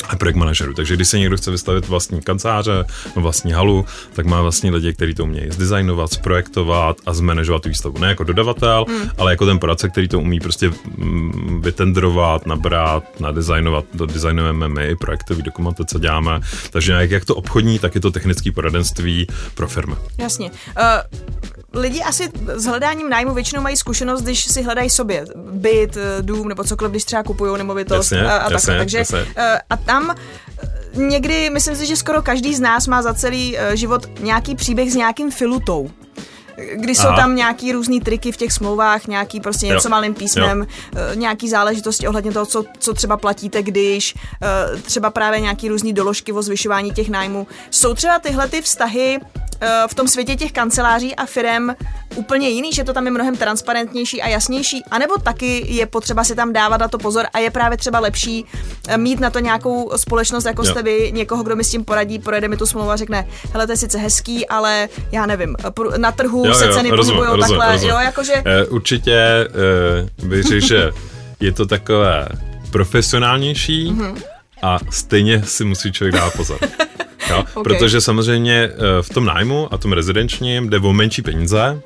[0.09, 0.75] a projekt manažerů.
[0.75, 2.85] Takže když se někdo chce vystavit vlastní kanceláře,
[3.17, 7.99] vlastní halu, tak má vlastní lidi, kteří to umějí zdesignovat, zprojektovat a zmanežovat tu výstavu.
[7.99, 9.11] Ne jako dodavatel, mm.
[9.19, 13.85] ale jako ten poradce, který to umí prostě mm, vytendrovat, nabrat, nadizajnovat.
[13.99, 16.41] To designujeme my, i projektový dokumentace děláme.
[16.71, 19.95] Takže jak, jak to obchodní, tak je to technické poradenství pro firmy.
[20.19, 20.51] Jasně.
[20.51, 26.23] Uh, lidi asi s hledáním nájmu většinou mají zkušenost, když si hledají sobě byt, eh,
[26.23, 28.79] dům nebo cokoliv, když třeba kupují nemovitost Jasně, a, a jasně, takhle.
[28.79, 29.21] Takže jasně.
[29.21, 33.57] uh, a tam eh, někdy, myslím si, že skoro každý z nás má za celý
[33.57, 35.91] uh, život nějaký příběh s nějakým filutou.
[36.75, 37.17] Kdy jsou Aha.
[37.17, 39.91] tam nějaký různý triky v těch smlouvách, nějaký prostě něco Jo.
[39.91, 40.67] malým písmem,
[40.97, 45.93] eh, nějaký záležitosti ohledně toho, co, co třeba platíte, když, eh, třeba právě nějaký různý
[45.93, 47.47] doložky o zvyšování těch nájmů.
[47.71, 49.44] Jsou třeba tyhle ty vztahy eh,
[49.91, 51.77] v tom světě těch kanceláří a firem
[52.17, 56.35] úplně jiný, že to tam je mnohem transparentnější a jasnější, anebo taky je potřeba si
[56.35, 58.45] tam dávat na to pozor a je právě třeba lepší
[58.89, 60.71] eh, mít na to nějakou společnost, jako Jo.
[60.71, 63.67] jste vy, někoho, kdo mi s tím poradí, projede mi tu smlouvu a řekne, hele,
[63.67, 67.41] to je sice hezký, ale já nevím, pr- na trhu Jo, se jo, ceny pohybují
[67.41, 67.91] takhle, rozumím.
[67.95, 68.33] jo, jakože...
[68.47, 69.49] Eh, Určitě
[70.23, 70.91] uh, bych řekl, že
[71.41, 72.29] je to takové
[72.71, 74.19] profesionálnější Mhm.
[74.63, 76.59] a stejně si musí člověk dát pozor.
[77.35, 77.45] Jo?
[77.55, 77.65] Ok.
[77.65, 81.81] Protože samozřejmě eh, v tom nájmu a tom rezidenčním jde o menší peníze,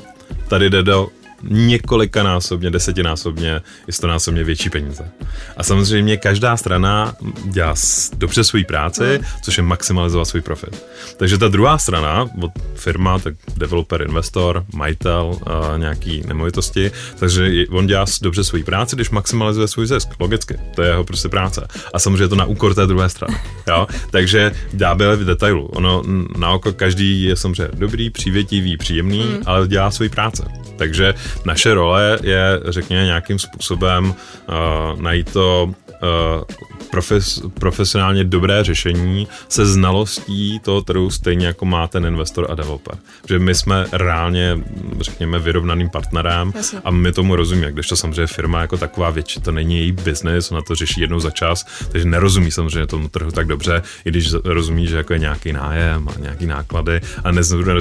[0.49, 1.09] tady jde do
[1.43, 5.11] několikanásobně, desetinásobně, i stonásobně větší peníze.
[5.57, 7.75] A samozřejmě každá strana dělá
[8.17, 10.85] dobře svou práci, což je maximalizovat svůj profit.
[11.17, 17.87] Takže ta druhá strana, od firma, tak developer, investor, majitel uh, nějaký nemovitosti, takže on
[17.87, 20.59] dělá dobře svou práci, když maximalizuje svůj zisk, logicky.
[20.75, 21.69] To je jeho prostě práce.
[21.95, 23.37] A samozřejmě je to na úkor té druhé strany.
[23.69, 23.87] Jo?
[24.11, 25.67] Takže ďábel je v detailu.
[25.67, 26.03] Ono
[26.39, 29.43] na oko každý je samozřejmě dobrý, přívětivý, příjemný, mm.
[29.47, 30.45] ale dělá svoji práce.
[30.77, 35.75] Takže naše role je, řekněme, nějakým způsobem uh, najít to
[36.91, 42.99] profes, profesionálně dobré řešení se znalostí toho trhu stejně jako má ten investor a developer.
[43.29, 44.59] Že my jsme reálně,
[45.01, 46.81] řekněme, vyrovnaným partnerem Jasně.
[46.85, 50.53] a my tomu rozumíme, když to samozřejmě firma jako taková větší, to není její biznis,
[50.53, 54.33] ona to řeší jednou za čas, takže nerozumí samozřejmě tomu trhu tak dobře, i když
[54.45, 57.33] rozumí, že jako je nějaký nájem a nějaký náklady a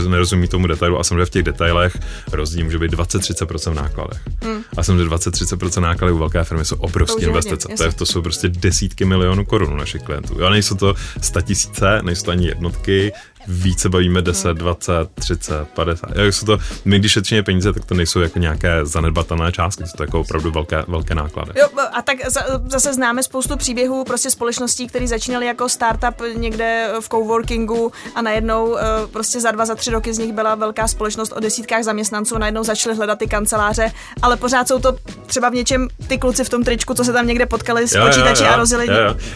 [0.07, 1.97] nerozumí tomu detailu a samozřejmě v těch detailech
[2.31, 4.21] rozdíl může být 20-30% v nákladech.
[4.41, 4.61] Hmm.
[4.77, 7.67] A samozřejmě 20-30% nákladů u velké firmy jsou obrovské hodně, investice.
[7.77, 10.41] To, je, to jsou prostě desítky milionů korun našich klientů.
[10.41, 13.11] Jo, nejsou to sta tisíce, nejsou to ani jednotky,
[13.47, 16.09] více bavíme 10, 20, 30, 50.
[16.15, 19.97] Jak jsou to, my když šetříme peníze, tak to nejsou jako nějaké zanedbatelné částky, jsou
[19.97, 21.51] to jako opravdu velké, velké náklady.
[21.59, 22.17] Jo, a tak
[22.65, 28.77] zase známe spoustu příběhů prostě společností, které začínaly jako startup někde v coworkingu a najednou
[28.77, 28.81] eh,
[29.11, 32.39] prostě za dva, za tři roky z nich byla velká společnost o desítkách zaměstnanců, a
[32.39, 36.49] najednou začaly hledat ty kanceláře, ale pořád jsou to třeba v něčem ty kluci v
[36.49, 38.87] tom tričku, co se tam někde potkali s jo, počítači jo, jo, a rozjeli,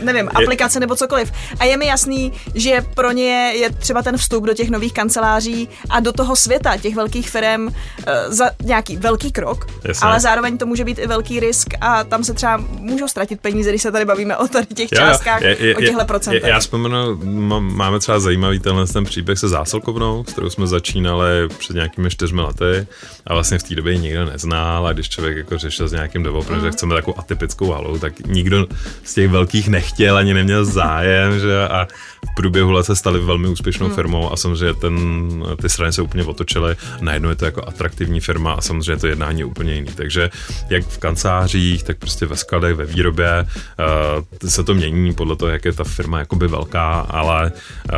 [0.02, 1.32] nevím, aplikace nebo cokoliv.
[1.60, 5.70] A je mi jasný, že pro ně je třeba ten vstup do těch nových kanceláří
[5.90, 7.74] a do toho světa těch velkých firm uh,
[8.28, 10.08] za nějaký velký krok, Jasně.
[10.08, 13.70] ale zároveň to může být i velký risk a tam se třeba můžou ztratit peníze,
[13.70, 16.44] když se tady bavíme o tady těch jo, částkách, je, je, o těchto procentech.
[16.44, 17.20] Já vzpomenu,
[17.60, 22.42] máme třeba zajímavý tenhle ten příběh se zásilkovnou, s kterou jsme začínali před nějakými čtyřmi
[22.42, 22.88] lety
[23.28, 26.24] a vlastně v té době ji nikdo neznal a když člověk jako řešil s nějakým
[26.24, 26.66] developerem, mm.
[26.66, 28.68] že chceme takovou atypickou halu, tak nikdo
[29.04, 31.88] z těch velkých nechtěl ani neměl zájem, že a
[32.26, 33.96] v průběhu let se stali velmi úspěšnou mm.
[33.96, 34.96] firmou a samozřejmě ten,
[35.62, 36.76] ty strany se úplně otočily.
[37.02, 39.90] Najednou je to jako atraktivní firma a samozřejmě to jednání je úplně jiný.
[39.96, 40.30] Takže
[40.70, 43.46] jak v kancelářích, tak prostě ve skladech, ve výrobě
[44.44, 47.98] uh, se to mění podle toho, jak je ta firma jakoby velká, ale uh,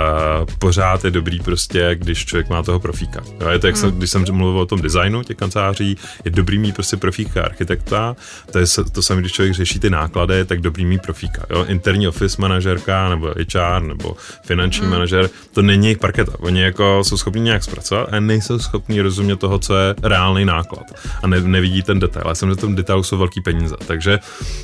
[0.59, 3.23] pořád je dobrý prostě, když člověk má toho profíka.
[3.39, 6.57] Jo, je to, jak jsem, když jsem mluvil o tom designu těch kanceláří, je dobrý
[6.57, 8.15] mít prostě profíka architekta,
[8.51, 11.45] to je to samé, když člověk řeší ty náklady, tak dobrý mít profíka.
[11.49, 11.65] Jo?
[11.67, 14.12] Interní office manažerka nebo HR nebo
[14.45, 14.91] finanční mm.
[14.91, 16.31] manažer, to není jejich parketa.
[16.39, 20.83] Oni jako jsou schopni nějak zpracovat a nejsou schopni rozumět toho, co je reálný náklad.
[21.23, 22.25] A ne, nevidí ten detail.
[22.27, 23.75] Já jsem, že tom detailu jsou velký peníze.
[23.87, 24.19] Takže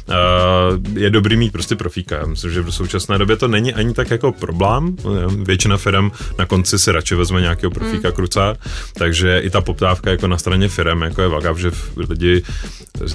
[0.08, 2.18] uh, je dobrý mít prostě profíka.
[2.18, 4.96] Já myslím, že v současné době to není ani tak jako problém.
[5.44, 8.14] Většina firm na konci si radši vezme nějakého profíka mm.
[8.14, 8.56] kruca,
[8.94, 12.44] takže i ta poptávka jako na straně firm jako je velká, že lidi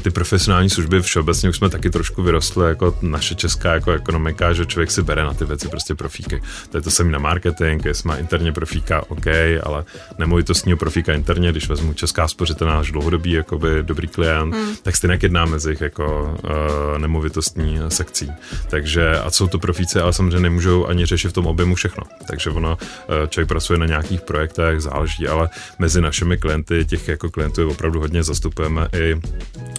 [0.02, 4.66] ty profesionální služby všeobecně už jsme taky trošku vyrostli jako naše česká jako ekonomika, že
[4.66, 5.94] člověk si bere na ty věci prostě
[6.24, 6.46] profíky.
[6.70, 9.26] To je to samý na marketing, jestli má interně profíka, OK,
[9.62, 9.84] ale
[10.18, 14.76] nemovitostního profíka interně, když vezmu česká spořitelná náš dlouhodobý jakoby dobrý klient, hmm.
[14.82, 18.32] tak stejně jedná mezi jich jako uh, nemovitostní sekcí.
[18.68, 22.04] Takže a jsou to profíci, ale samozřejmě nemůžou ani řešit v tom objemu všechno.
[22.28, 27.30] Takže ono, uh, člověk pracuje na nějakých projektech, záleží, ale mezi našimi klienty, těch jako
[27.30, 29.20] klientů je opravdu hodně zastupujeme i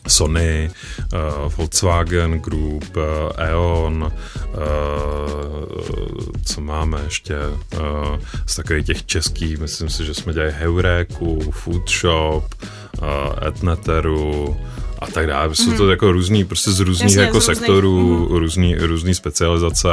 [0.07, 0.71] Sony,
[1.13, 3.03] uh, Volkswagen Group, uh,
[3.37, 4.11] E.ON, uh,
[6.43, 12.43] co máme ještě uh, z takových těch českých, myslím si, že jsme dělali Heuréku, Foodshop,
[12.53, 14.57] uh, Etneteru,
[14.99, 15.55] a tak dále.
[15.55, 15.89] Jsou to mm-hmm.
[15.89, 18.39] jako různý, prostě z různých Jasně, jako z sektorů, různých.
[18.39, 19.87] různý, různý specializace.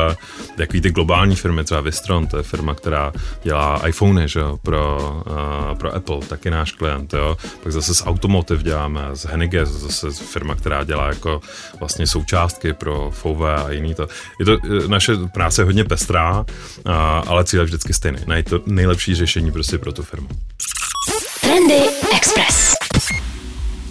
[0.57, 3.12] Takový ty globální firmy, třeba Vistron, to je firma, která
[3.43, 7.37] dělá iPhony, že jo, pro, uh, pro Apple, taky náš klient, jo.
[7.62, 11.41] Pak zase z Automotive děláme, z Henige, zase firma, která dělá jako
[11.81, 14.09] vlastně součástky pro VW a jiný to.
[14.41, 16.93] Je to, e, naše práce je hodně pestrá, uh,
[17.27, 18.19] ale cíl je vždycky stejný.
[18.27, 20.29] Najít to nejlepší řešení prostě pro tu firmu.
[21.41, 21.83] Trendy
[22.17, 22.82] Express.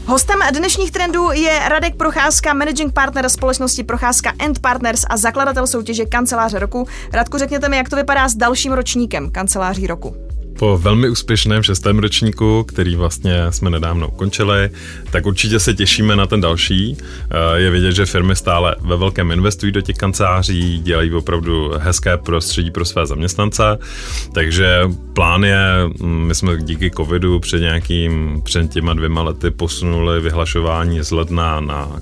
[0.05, 6.05] Hostem dnešních trendů je Radek Procházka, managing partner společnosti Procházka and Partners a zakladatel soutěže
[6.05, 6.87] Kanceláře roku.
[7.13, 11.99] Radku, řekněte mi, jak to vypadá s dalším ročníkem Kanceláří roku po velmi úspěšném šestém
[11.99, 14.69] ročníku, který vlastně jsme nedávno ukončili,
[15.11, 16.97] tak určitě se těšíme na ten další.
[17.29, 22.17] Eh, je vidět, že firmy stále ve velkém investují do těch kanceláří, dělají opravdu hezké
[22.17, 23.63] prostředí pro své zaměstnance,
[24.33, 24.81] takže
[25.13, 25.65] plán je,
[25.99, 31.59] mm, my jsme díky covidu před nějakým, před těma dvěma lety posunuli vyhlašování z ledna
[31.59, 32.01] na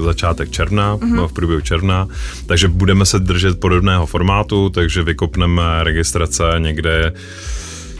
[0.00, 1.28] začátek června, mm-hmm.
[1.28, 2.08] v průběhu června,
[2.46, 7.12] takže budeme se držet podobného formátu, takže vykopneme registrace někde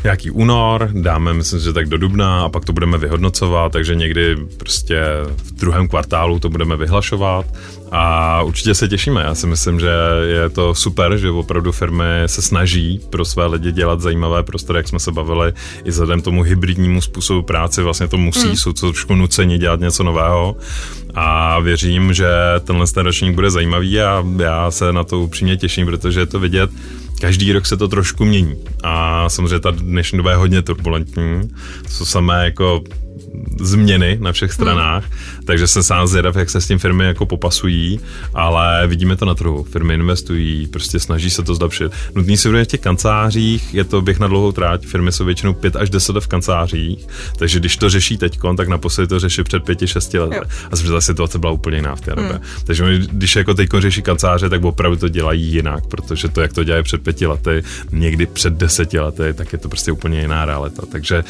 [0.04, 4.36] nějaký únor, dáme, myslím, že tak do dubna a pak to budeme vyhodnocovat, takže někdy
[4.56, 5.00] prostě
[5.36, 7.46] v druhém kvartálu to budeme vyhlašovat
[7.92, 9.22] a určitě se těšíme.
[9.22, 9.90] Já si myslím, že
[10.26, 14.88] je to super, že opravdu firmy se snaží pro své lidi dělat zajímavé prostory, jak
[14.88, 15.52] jsme se bavili,
[15.84, 18.56] i vzhledem tomu hybridnímu způsobu práce, vlastně to musí, mm.
[18.56, 20.56] jsou trošku nuceni dělat něco nového
[21.14, 22.28] a věřím, že
[22.64, 26.40] tenhle ten ročník bude zajímavý a já se na to upřímně těším, protože je to
[26.40, 26.70] vidět,
[27.22, 31.50] každý rok se to trošku mění a samozřejmě ta dnešní doba je hodně turbulentní,
[31.98, 32.82] to samé jako
[33.60, 35.41] změny na všech stranách, hmm.
[35.44, 38.00] Takže jsem sám zvědav, jak se s tím firmy jako popasují,
[38.34, 39.64] ale vidíme to na trhu.
[39.64, 41.92] Firmy investují, prostě snaží se to zlepšit.
[42.14, 45.76] Nutný si v těch kancelářích, je to běh na dlouhou tráť, firmy jsou většinou 5
[45.76, 50.20] až 10 v kancelářích, takže když to řeší teď, tak naposledy to řeší před 5-6
[50.20, 50.36] lety.
[50.36, 50.42] Jo.
[50.72, 52.32] A že ta situace byla úplně jiná v té době.
[52.32, 52.40] Hmm.
[52.64, 56.64] Takže když jako teď řeší kanceláře, tak opravdu to dělají jinak, protože to, jak to
[56.64, 60.82] dělají před pěti lety, někdy před deseti lety, tak je to prostě úplně jiná realita.
[60.92, 61.24] Takže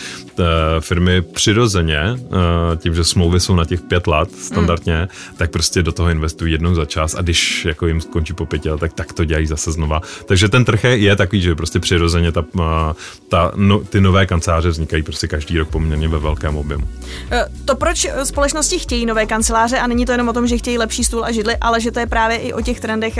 [0.80, 5.36] firmy přirozeně eh, tím, že smlouvy jsou na těch pět let standardně, mm.
[5.36, 8.70] tak prostě do toho investují jednou za čas a když jako jim skončí po pěti
[8.70, 10.00] letech, tak to dělají zase znova.
[10.26, 12.94] Takže ten trh je takový, že prostě přirozeně ta, eh,
[13.28, 16.88] ta, no, ty nové kanceláře vznikají prostě každý rok poměrně ve velkém objemu.
[17.30, 20.78] Eh, to, proč společnosti chtějí nové kanceláře a není to jenom o tom, že chtějí
[20.78, 23.18] lepší stůl a židli, ale že to je právě i o těch trendech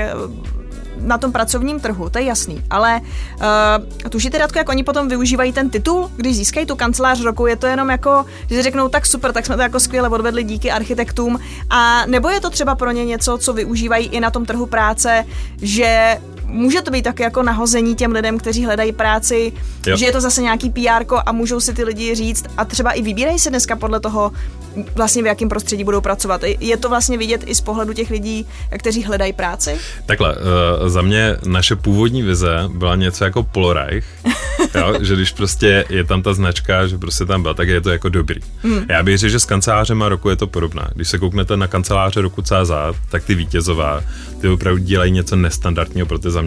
[1.02, 2.64] na tom pracovním trhu, to je jasný.
[2.70, 3.00] Ale
[4.02, 7.56] uh, tušíte, Radko, jak oni potom využívají ten titul, když získají tu kancelář roku, je
[7.56, 11.38] to jenom jako, že řeknou, tak super, tak jsme to jako skvěle odvedli díky architektům.
[11.70, 15.24] A nebo je to třeba pro ně něco, co využívají i na tom trhu práce,
[15.62, 16.18] že
[16.52, 19.52] může to být taky jako nahození těm lidem, kteří hledají práci,
[19.86, 19.96] jo.
[19.96, 23.02] že je to zase nějaký PR a můžou si ty lidi říct a třeba i
[23.02, 24.32] vybírají se dneska podle toho,
[24.94, 26.40] vlastně v jakém prostředí budou pracovat.
[26.60, 28.46] Je to vlastně vidět i z pohledu těch lidí,
[28.78, 29.76] kteří hledají práci?
[30.06, 34.04] Takhle, uh, za mě naše původní vize byla něco jako Polreich,
[34.74, 37.90] jo, že když prostě je tam ta značka, že prostě tam byla, tak je to
[37.90, 38.40] jako dobrý.
[38.62, 38.84] Hmm.
[38.88, 40.88] Já bych řekl, že s kancelářema roku je to podobné.
[40.94, 42.72] Když se kouknete na kanceláře roku CZ,
[43.10, 44.02] tak ty vítězové,
[44.40, 46.41] ty opravdu dělají něco nestandardního pro ty zaměstnance.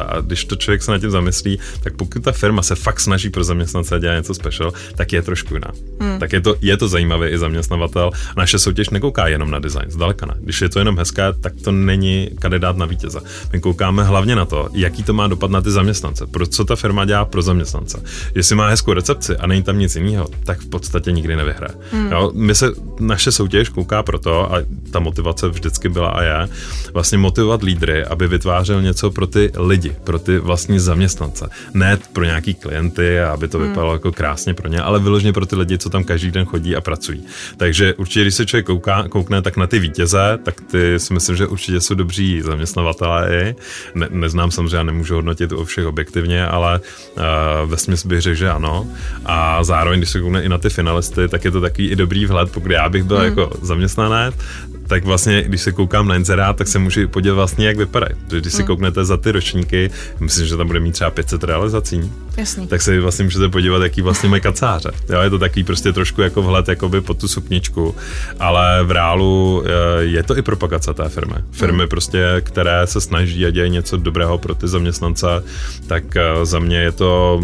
[0.00, 3.30] A když to člověk se na tím zamyslí, tak pokud ta firma se fakt snaží
[3.30, 5.68] pro zaměstnance a dělá něco special, tak je trošku jiná.
[6.00, 6.18] Hmm.
[6.18, 8.10] Tak je to, je to zajímavé i zaměstnavatel.
[8.36, 10.34] Naše soutěž nekouká jenom na design, zdaleka ne.
[10.40, 13.20] Když je to jenom hezké, tak to není kandidát na vítěze.
[13.52, 16.26] My koukáme hlavně na to, jaký to má dopad na ty zaměstnance.
[16.26, 18.02] Pro co ta firma dělá pro zaměstnance.
[18.34, 21.74] Jestli má hezkou recepci a není tam nic jiného, tak v podstatě nikdy nevyhraje.
[21.92, 22.12] Hmm.
[22.12, 24.58] Jo, my se, naše soutěž kouká pro to, a
[24.90, 26.48] ta motivace vždycky byla a je,
[26.92, 31.48] vlastně motivovat lídry, aby vytvářel něco pro ty lidi, pro ty vlastní zaměstnance.
[31.74, 33.68] Ne pro nějaký klienty, aby to hmm.
[33.68, 33.96] vypadalo hmm.
[33.96, 36.80] jako krásně pro ně, ale vyloženě pro ty lidi, co tam každý den chodí a
[36.80, 37.24] pracují.
[37.56, 41.36] Takže určitě, když se člověk kouká, koukne tak na ty vítěze, tak ty si myslím,
[41.36, 43.54] že určitě jsou dobří zaměstnavatelé i.
[43.94, 48.50] Ne, neznám samozřejmě, nemůžu hodnotit o všech objektivně, ale uh, ve smyslu bych řekl, že
[48.50, 48.86] ano.
[49.24, 52.26] A zároveň, když se koukne i na ty finalisty, tak je to takový i dobrý
[52.26, 53.26] vhled, pokud já bych byl hmm.
[53.26, 54.34] jako zaměstnanec,
[54.86, 58.12] tak vlastně, když se koukám na inzerát, tak se můžu podívat vlastně, jak vypadají.
[58.28, 58.66] Když si hmm.
[58.66, 62.66] kouknete za ty ročníky, myslím, že tam bude mít třeba 500 realizací, Jasný.
[62.66, 64.90] tak se vlastně můžete podívat, jaký vlastně mají kacáře.
[65.08, 67.94] Jo, je to takový prostě trošku jako vhled jakoby pod tu sukničku,
[68.40, 71.34] ale v reálu eh, je to i propagace té firmy.
[71.50, 71.88] Firmy hmm.
[71.88, 75.26] prostě, které se snaží a dělají něco dobrého pro ty zaměstnance,
[75.86, 77.40] tak eh, za mě je to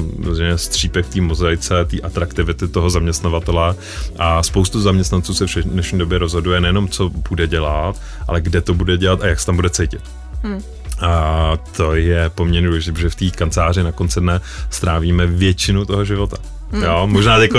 [0.57, 3.75] střípek té mozaice, té atraktivity toho zaměstnavatele
[4.19, 7.97] a spoustu zaměstnanců se v dnešní době rozhoduje nejenom, co bude dělat,
[8.29, 10.01] ale kde to bude dělat a jak se tam bude cítit.
[10.43, 10.63] Hmm.
[11.03, 16.05] A to je poměrně důležité, protože v té kanceláři na konci dne strávíme většinu toho
[16.05, 16.37] života.
[16.73, 16.83] Hmm.
[16.83, 17.51] Jo, možná teď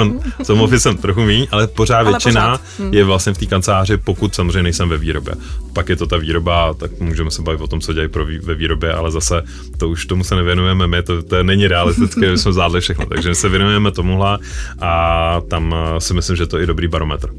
[0.43, 2.61] s home officem trochu méně, ale pořád ale většina pořád.
[2.79, 2.93] Hmm.
[2.93, 5.33] je vlastně v té kanceláři, pokud samozřejmě nejsem ve výrobě.
[5.73, 8.39] Pak je to ta výroba, tak můžeme se bavit o tom, co dělají pro vý,
[8.39, 9.43] ve výrobě, ale zase
[9.77, 13.05] to už tomu se nevěnujeme my, to, to není realistické, že jsme zvládli všechno.
[13.05, 14.39] Takže se věnujeme tomuhle
[14.79, 17.29] a tam si myslím, že to je i dobrý barometr.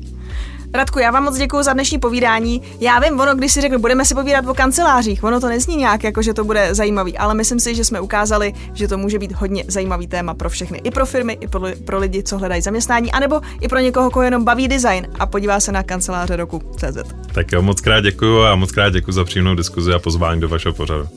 [0.74, 2.62] Radku, já vám moc děkuji za dnešní povídání.
[2.80, 6.04] Já vím, ono, když si řeknu, budeme si povídat o kancelářích, ono to nezní nějak,
[6.04, 9.32] jako že to bude zajímavý, ale myslím si, že jsme ukázali, že to může být
[9.32, 13.12] hodně zajímavý téma pro všechny, i pro firmy, i pro, pro lidi, co hledají zaměstnání,
[13.12, 16.98] anebo i pro někoho, koho jenom baví design a podívá se na kanceláře roku CZ.
[17.32, 20.48] Tak jo, moc krát děkuji a moc krát děkuji za příjemnou diskuzi a pozvání do
[20.48, 21.08] vašeho pořadu.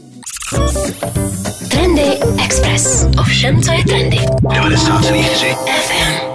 [1.72, 2.08] Trendy
[2.46, 3.06] Express.
[3.20, 4.18] Ovšem, co je trendy.
[4.18, 6.27] 90,3 FM.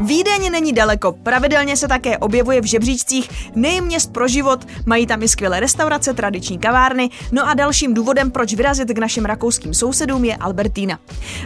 [0.00, 5.22] Vídeň není daleko, pravidelně se také objevuje v žebříčcích nejen měst pro život, mají tam
[5.22, 10.24] i skvělé restaurace, tradiční kavárny, no a dalším důvodem, proč vyrazit k našim rakouským sousedům
[10.24, 10.98] je Albertina.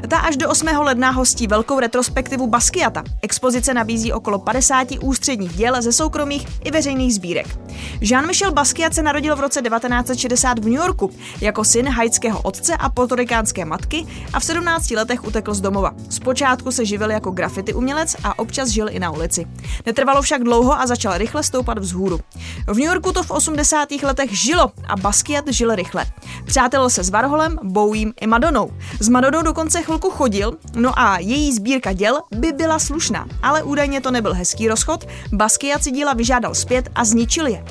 [0.08, 0.66] Ta až do 8.
[0.66, 3.04] ledna hostí velkou retrospektivu Basquiata.
[3.22, 7.58] Expozice nabízí okolo 50 ústředních děl ze soukromých i veřejných sbírek.
[8.00, 12.88] Jean-Michel Basquiat se narodil v roce 1960 v New Yorku jako syn haitského otce a
[12.88, 15.94] portorikánské matky a v 17 letech utekl z domova.
[16.10, 19.46] Zpočátku se živil jako graffiti umělec a občas žil i na ulici.
[19.86, 22.20] Netrvalo však dlouho a začal rychle stoupat vzhůru.
[22.66, 23.88] V New Yorku to v 80.
[24.02, 26.06] letech žilo a Basquiat žil rychle.
[26.46, 28.70] Přátelil se s Varholem, Bowiem i Madonou.
[29.00, 34.00] S Madonou dokonce chvilku chodil, no a její sbírka děl by byla slušná, ale údajně
[34.00, 37.64] to nebyl hezký rozchod, Basquiat si díla vyžádal zpět a zničil je.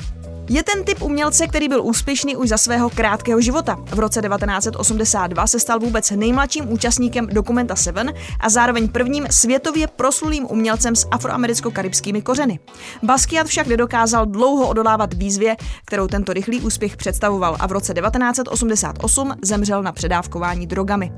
[0.48, 3.78] Je ten typ umělce, který byl úspěšný už za svého krátkého života.
[3.94, 10.46] V roce 1982 se stal vůbec nejmladším účastníkem Dokumenta Seven a zároveň prvním světově proslulým
[10.50, 12.58] umělcem s afroamericko-karibskými kořeny.
[13.02, 19.34] Basquiat však nedokázal dlouho odolávat výzvě, kterou tento rychlý úspěch představoval a v roce 1988
[19.42, 21.12] zemřel na předávkování drogami.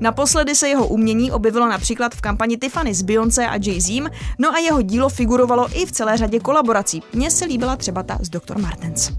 [0.00, 4.58] Naposledy se jeho umění objevilo například v kampani Tiffany s Beyoncé a Jay-Z, no a
[4.58, 7.02] jeho dílo figurovalo i v celé řadě kolaborací.
[7.12, 8.58] Mně se líbila třeba ta s Dr.
[8.72, 9.12] Martens.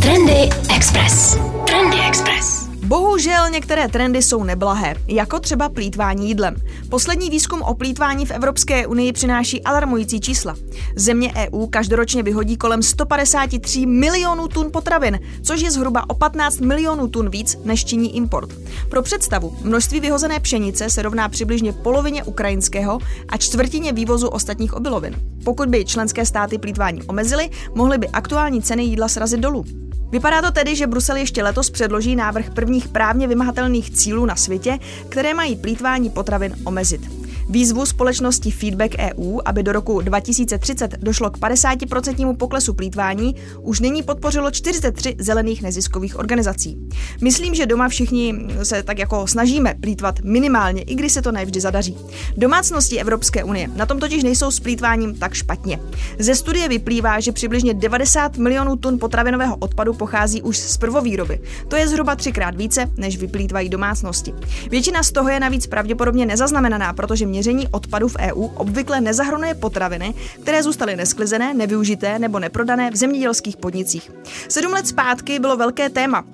[0.00, 1.36] Trendy Express.
[1.66, 2.69] Trendy Express.
[2.90, 6.56] Bohužel některé trendy jsou neblahé, jako třeba plítvání jídlem.
[6.88, 10.56] Poslední výzkum o plítvání v Evropské unii přináší alarmující čísla.
[10.96, 17.08] Země EU každoročně vyhodí kolem 153 milionů tun potravin, což je zhruba o 15 milionů
[17.08, 18.50] tun víc, než činí import.
[18.88, 25.16] Pro představu, množství vyhozené pšenice se rovná přibližně polovině ukrajinského a čtvrtině vývozu ostatních obilovin.
[25.44, 29.89] Pokud by členské státy plítvání omezily, mohly by aktuální ceny jídla srazit dolů.
[30.10, 34.78] Vypadá to tedy, že Brusel ještě letos předloží návrh prvních právně vymahatelných cílů na světě,
[35.08, 37.19] které mají plítvání potravin omezit.
[37.50, 44.02] Výzvu společnosti Feedback EU, aby do roku 2030 došlo k 50% poklesu plítvání, už nyní
[44.02, 46.76] podpořilo 43 zelených neziskových organizací.
[47.20, 51.60] Myslím, že doma všichni se tak jako snažíme plítvat minimálně, i když se to nevždy
[51.60, 51.96] zadaří.
[52.36, 55.80] Domácnosti Evropské unie na tom totiž nejsou s plítváním tak špatně.
[56.18, 61.40] Ze studie vyplývá, že přibližně 90 milionů tun potravinového odpadu pochází už z prvovýroby.
[61.68, 64.34] To je zhruba třikrát více, než vyplýtvají domácnosti.
[64.70, 69.54] Většina z toho je navíc pravděpodobně nezaznamenaná, protože mě měření odpadu v EU obvykle nezahrnuje
[69.54, 74.10] potraviny, které zůstaly nesklizené, nevyužité nebo neprodané v zemědělských podnicích.
[74.48, 76.24] Sedm let zpátky bylo velké téma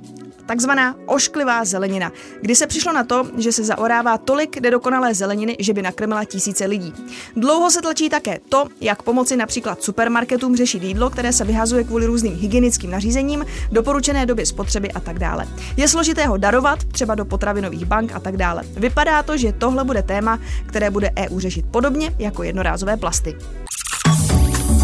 [0.47, 5.73] takzvaná ošklivá zelenina, kdy se přišlo na to, že se zaorává tolik nedokonalé zeleniny, že
[5.73, 6.95] by nakrmila tisíce lidí.
[7.37, 12.07] Dlouho se tlačí také to, jak pomoci například supermarketům řešit jídlo, které se vyhazuje kvůli
[12.07, 15.49] různým hygienickým nařízením, doporučené doby spotřeby a tak dále.
[15.77, 18.63] Je složité ho darovat, třeba do potravinových bank a tak dále.
[18.77, 23.37] Vypadá to, že tohle bude téma, které bude EU řešit podobně jako jednorázové plasty.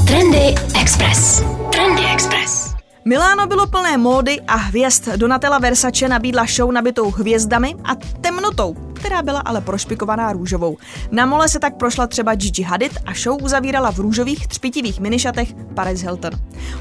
[0.07, 1.43] Trendy Express.
[1.73, 2.72] Trendy Express.
[3.05, 5.09] Miláno bylo plné módy a hvězd.
[5.17, 10.77] Donatella Versace nabídla show nabitou hvězdami a temnotou, která byla ale prošpikovaná růžovou.
[11.11, 15.55] Na mole se tak prošla třeba Gigi Hadid a show uzavírala v růžových třpitivých minišatech
[15.75, 16.31] Paris Hilton.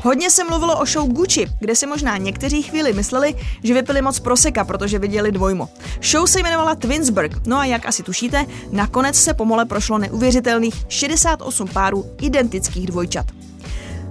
[0.01, 4.19] Hodně se mluvilo o show Gucci, kde si možná někteří chvíli mysleli, že vypili moc
[4.19, 5.69] proseka, protože viděli dvojmo.
[6.03, 10.75] Show se jmenovala Twinsburg, no a jak asi tušíte, nakonec se po mole prošlo neuvěřitelných
[10.87, 13.25] 68 párů identických dvojčat.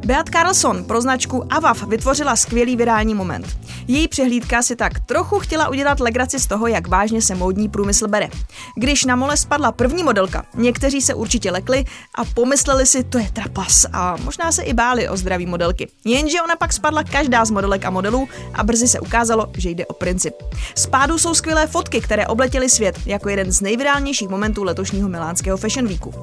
[0.07, 3.59] Beat Carlson pro značku Avaf vytvořila skvělý virální moment.
[3.89, 8.09] Její přehlídka si tak trochu chtěla udělat legraci z toho, jak vážně se módní průmysl
[8.09, 8.29] bere.
[8.77, 11.85] Když na mole spadla první modelka, někteří se určitě lekli
[12.15, 15.89] a pomysleli si, to je trapas a možná se i báli o zdraví modelky.
[16.05, 19.87] Jenže ona pak spadla každá z modelek a modelů a brzy se ukázalo, že jde
[19.87, 20.35] o princip.
[20.75, 25.57] Z pádu jsou skvělé fotky, které obletěly svět jako jeden z nejvirálnějších momentů letošního milánského
[25.57, 26.15] Fashion Weeku.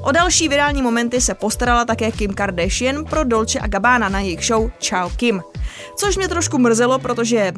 [0.00, 4.44] O další virální momenty se postarala také Kim Kardashian pro Dolce a Gabbana na jejich
[4.44, 5.42] show Ciao Kim.
[5.96, 7.52] Což mě trošku mrzelo, protože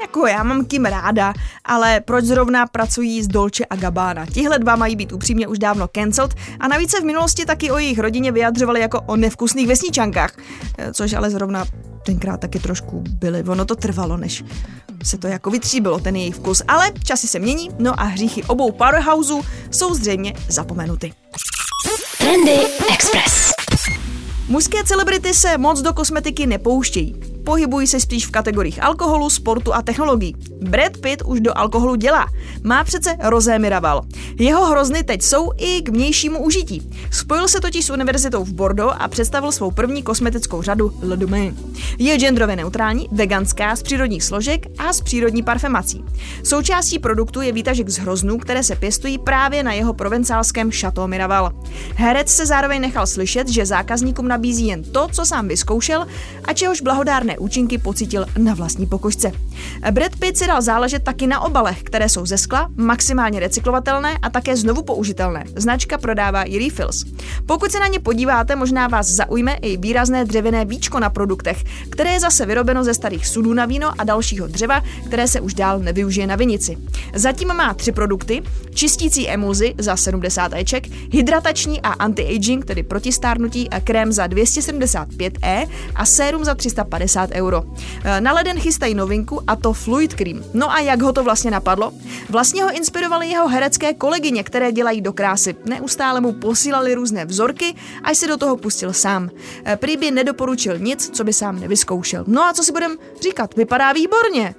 [0.00, 1.34] jako já mám Kim ráda,
[1.64, 4.26] ale proč zrovna pracují s Dolce a Gabbana?
[4.26, 7.78] Tihle dva mají být upřímně už dávno cancelled a navíc se v minulosti taky o
[7.78, 10.34] jejich rodině vyjadřovali jako o nevkusných vesničankách,
[10.78, 11.64] eh, což ale zrovna
[12.06, 13.42] tenkrát taky trošku byly.
[13.42, 14.44] Ono to trvalo, než
[15.02, 16.62] se to jako vytříbilo, ten jejich vkus.
[16.68, 21.12] Ale časy se mění, no a hříchy obou powerhouseů jsou zřejmě zapomenuty.
[22.18, 22.58] Trendy
[22.92, 23.51] Express.
[24.52, 29.82] Mužské celebrity se moc do kosmetiky nepouštějí pohybují se spíš v kategoriích alkoholu, sportu a
[29.82, 30.34] technologií.
[30.60, 32.26] Brad Pitt už do alkoholu dělá.
[32.62, 34.02] Má přece Rosé Miraval.
[34.38, 36.90] Jeho hrozny teď jsou i k vnějšímu užití.
[37.10, 41.56] Spojil se totiž s univerzitou v Bordeaux a představil svou první kosmetickou řadu Le Domaine.
[41.98, 46.04] Je genderově neutrální, veganská, z přírodních složek a z přírodní parfemací.
[46.44, 51.52] Součástí produktu je výtažek z hroznů, které se pěstují právě na jeho provencálském Chateau Miraval.
[51.94, 56.06] Herec se zároveň nechal slyšet, že zákazníkům nabízí jen to, co sám vyzkoušel
[56.44, 59.32] a čehož blahodárné kýžené účinky pocítil na vlastní pokožce.
[59.90, 64.30] Brad Pitt si dal záležet taky na obalech, které jsou ze skla, maximálně recyklovatelné a
[64.30, 65.44] také znovu použitelné.
[65.56, 67.04] Značka prodává i refills.
[67.46, 72.12] Pokud se na ně podíváte, možná vás zaujme i výrazné dřevěné víčko na produktech, které
[72.12, 75.78] je zase vyrobeno ze starých sudů na víno a dalšího dřeva, které se už dál
[75.78, 76.76] nevyužije na vinici.
[77.14, 78.42] Zatím má tři produkty,
[78.74, 86.06] čistící emulzi za 70 eček, hydratační a anti-aging, tedy protistárnutí a krém za 275e a
[86.06, 87.62] sérum za 350 50 euro.
[88.04, 90.44] Eh, na leden chystají novinku a to Fluid Cream.
[90.54, 91.92] No a jak ho to vlastně napadlo?
[92.28, 95.56] Vlastně ho inspirovaly jeho herecké kolegyně, které dělají do krásy.
[95.64, 99.30] Neustále mu posílali různé vzorky, až se do toho pustil sám.
[99.64, 102.24] Eh, prý by nedoporučil nic, co by sám nevyzkoušel.
[102.26, 104.54] No a co si budem říkat, vypadá výborně.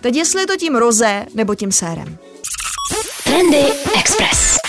[0.00, 2.18] Teď jestli je to tím rozé nebo tím sérem.
[3.24, 3.64] Trendy
[3.98, 4.65] Express.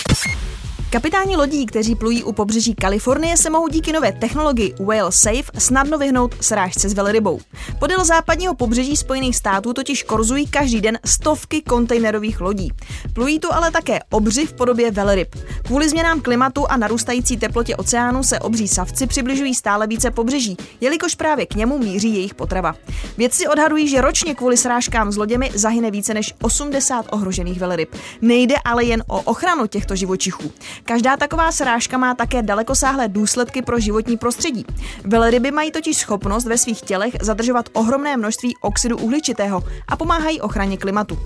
[0.90, 5.98] Kapitáni lodí, kteří plují u pobřeží Kalifornie, se mohou díky nové technologii Whale Safe snadno
[5.98, 7.40] vyhnout srážce s velrybou.
[7.78, 12.72] Podél západního pobřeží Spojených států totiž korzují každý den stovky kontejnerových lodí.
[13.12, 15.36] Plují tu ale také obři v podobě velryb.
[15.62, 21.14] Kvůli změnám klimatu a narůstající teplotě oceánu se obří savci přibližují stále více pobřeží, jelikož
[21.14, 22.74] právě k němu míří jejich potrava.
[23.16, 27.94] Vědci odhadují, že ročně kvůli srážkám s loděmi zahyne více než 80 ohrožených velryb.
[28.22, 30.52] Nejde ale jen o ochranu těchto živočichů.
[30.84, 34.66] Každá taková srážka má také dalekosáhlé důsledky pro životní prostředí.
[35.04, 40.76] Velryby mají totiž schopnost ve svých tělech zadržovat ohromné množství oxidu uhličitého a pomáhají ochraně
[40.76, 41.18] klimatu.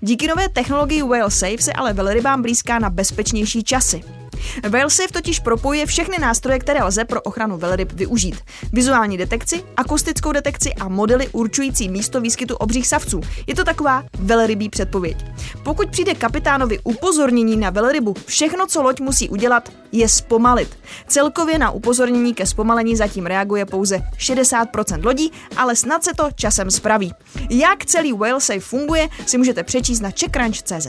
[0.00, 4.19] Díky nové technologii Whale Safe se ale velrybám blízká na bezpečnější časy.
[4.68, 8.36] WhaleSafe totiž propojuje všechny nástroje, které lze pro ochranu velryb využít.
[8.72, 13.20] Vizuální detekci, akustickou detekci a modely určující místo výskytu obřích savců.
[13.46, 15.24] Je to taková velrybí předpověď.
[15.62, 20.78] Pokud přijde kapitánovi upozornění na velrybu, všechno, co loď musí udělat, je zpomalit.
[21.06, 26.70] Celkově na upozornění ke zpomalení zatím reaguje pouze 60% lodí, ale snad se to časem
[26.70, 27.12] spraví.
[27.50, 30.88] Jak celý WhaleSafe funguje, si můžete přečíst na checkranch.cz.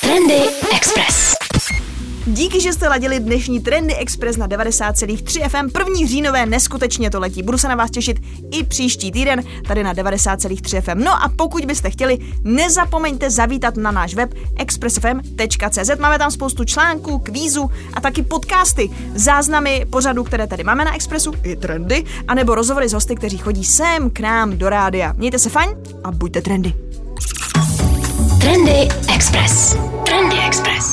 [0.00, 0.40] Trendy
[0.76, 1.43] Express.
[2.26, 5.70] Díky, že jste ladili dnešní Trendy Express na 90,3 FM.
[5.70, 7.42] První říjnové neskutečně to letí.
[7.42, 8.20] Budu se na vás těšit
[8.50, 11.04] i příští týden tady na 90,3 FM.
[11.04, 15.90] No a pokud byste chtěli, nezapomeňte zavítat na náš web expressfm.cz.
[15.98, 21.32] Máme tam spoustu článků, kvízů a taky podcasty, záznamy pořadů, které tady máme na Expressu,
[21.42, 25.12] i trendy, anebo rozhovory s hosty, kteří chodí sem k nám do rádia.
[25.16, 25.70] Mějte se fajn
[26.04, 26.74] a buďte trendy.
[28.40, 29.76] Trendy Express.
[30.04, 30.92] Trendy Express.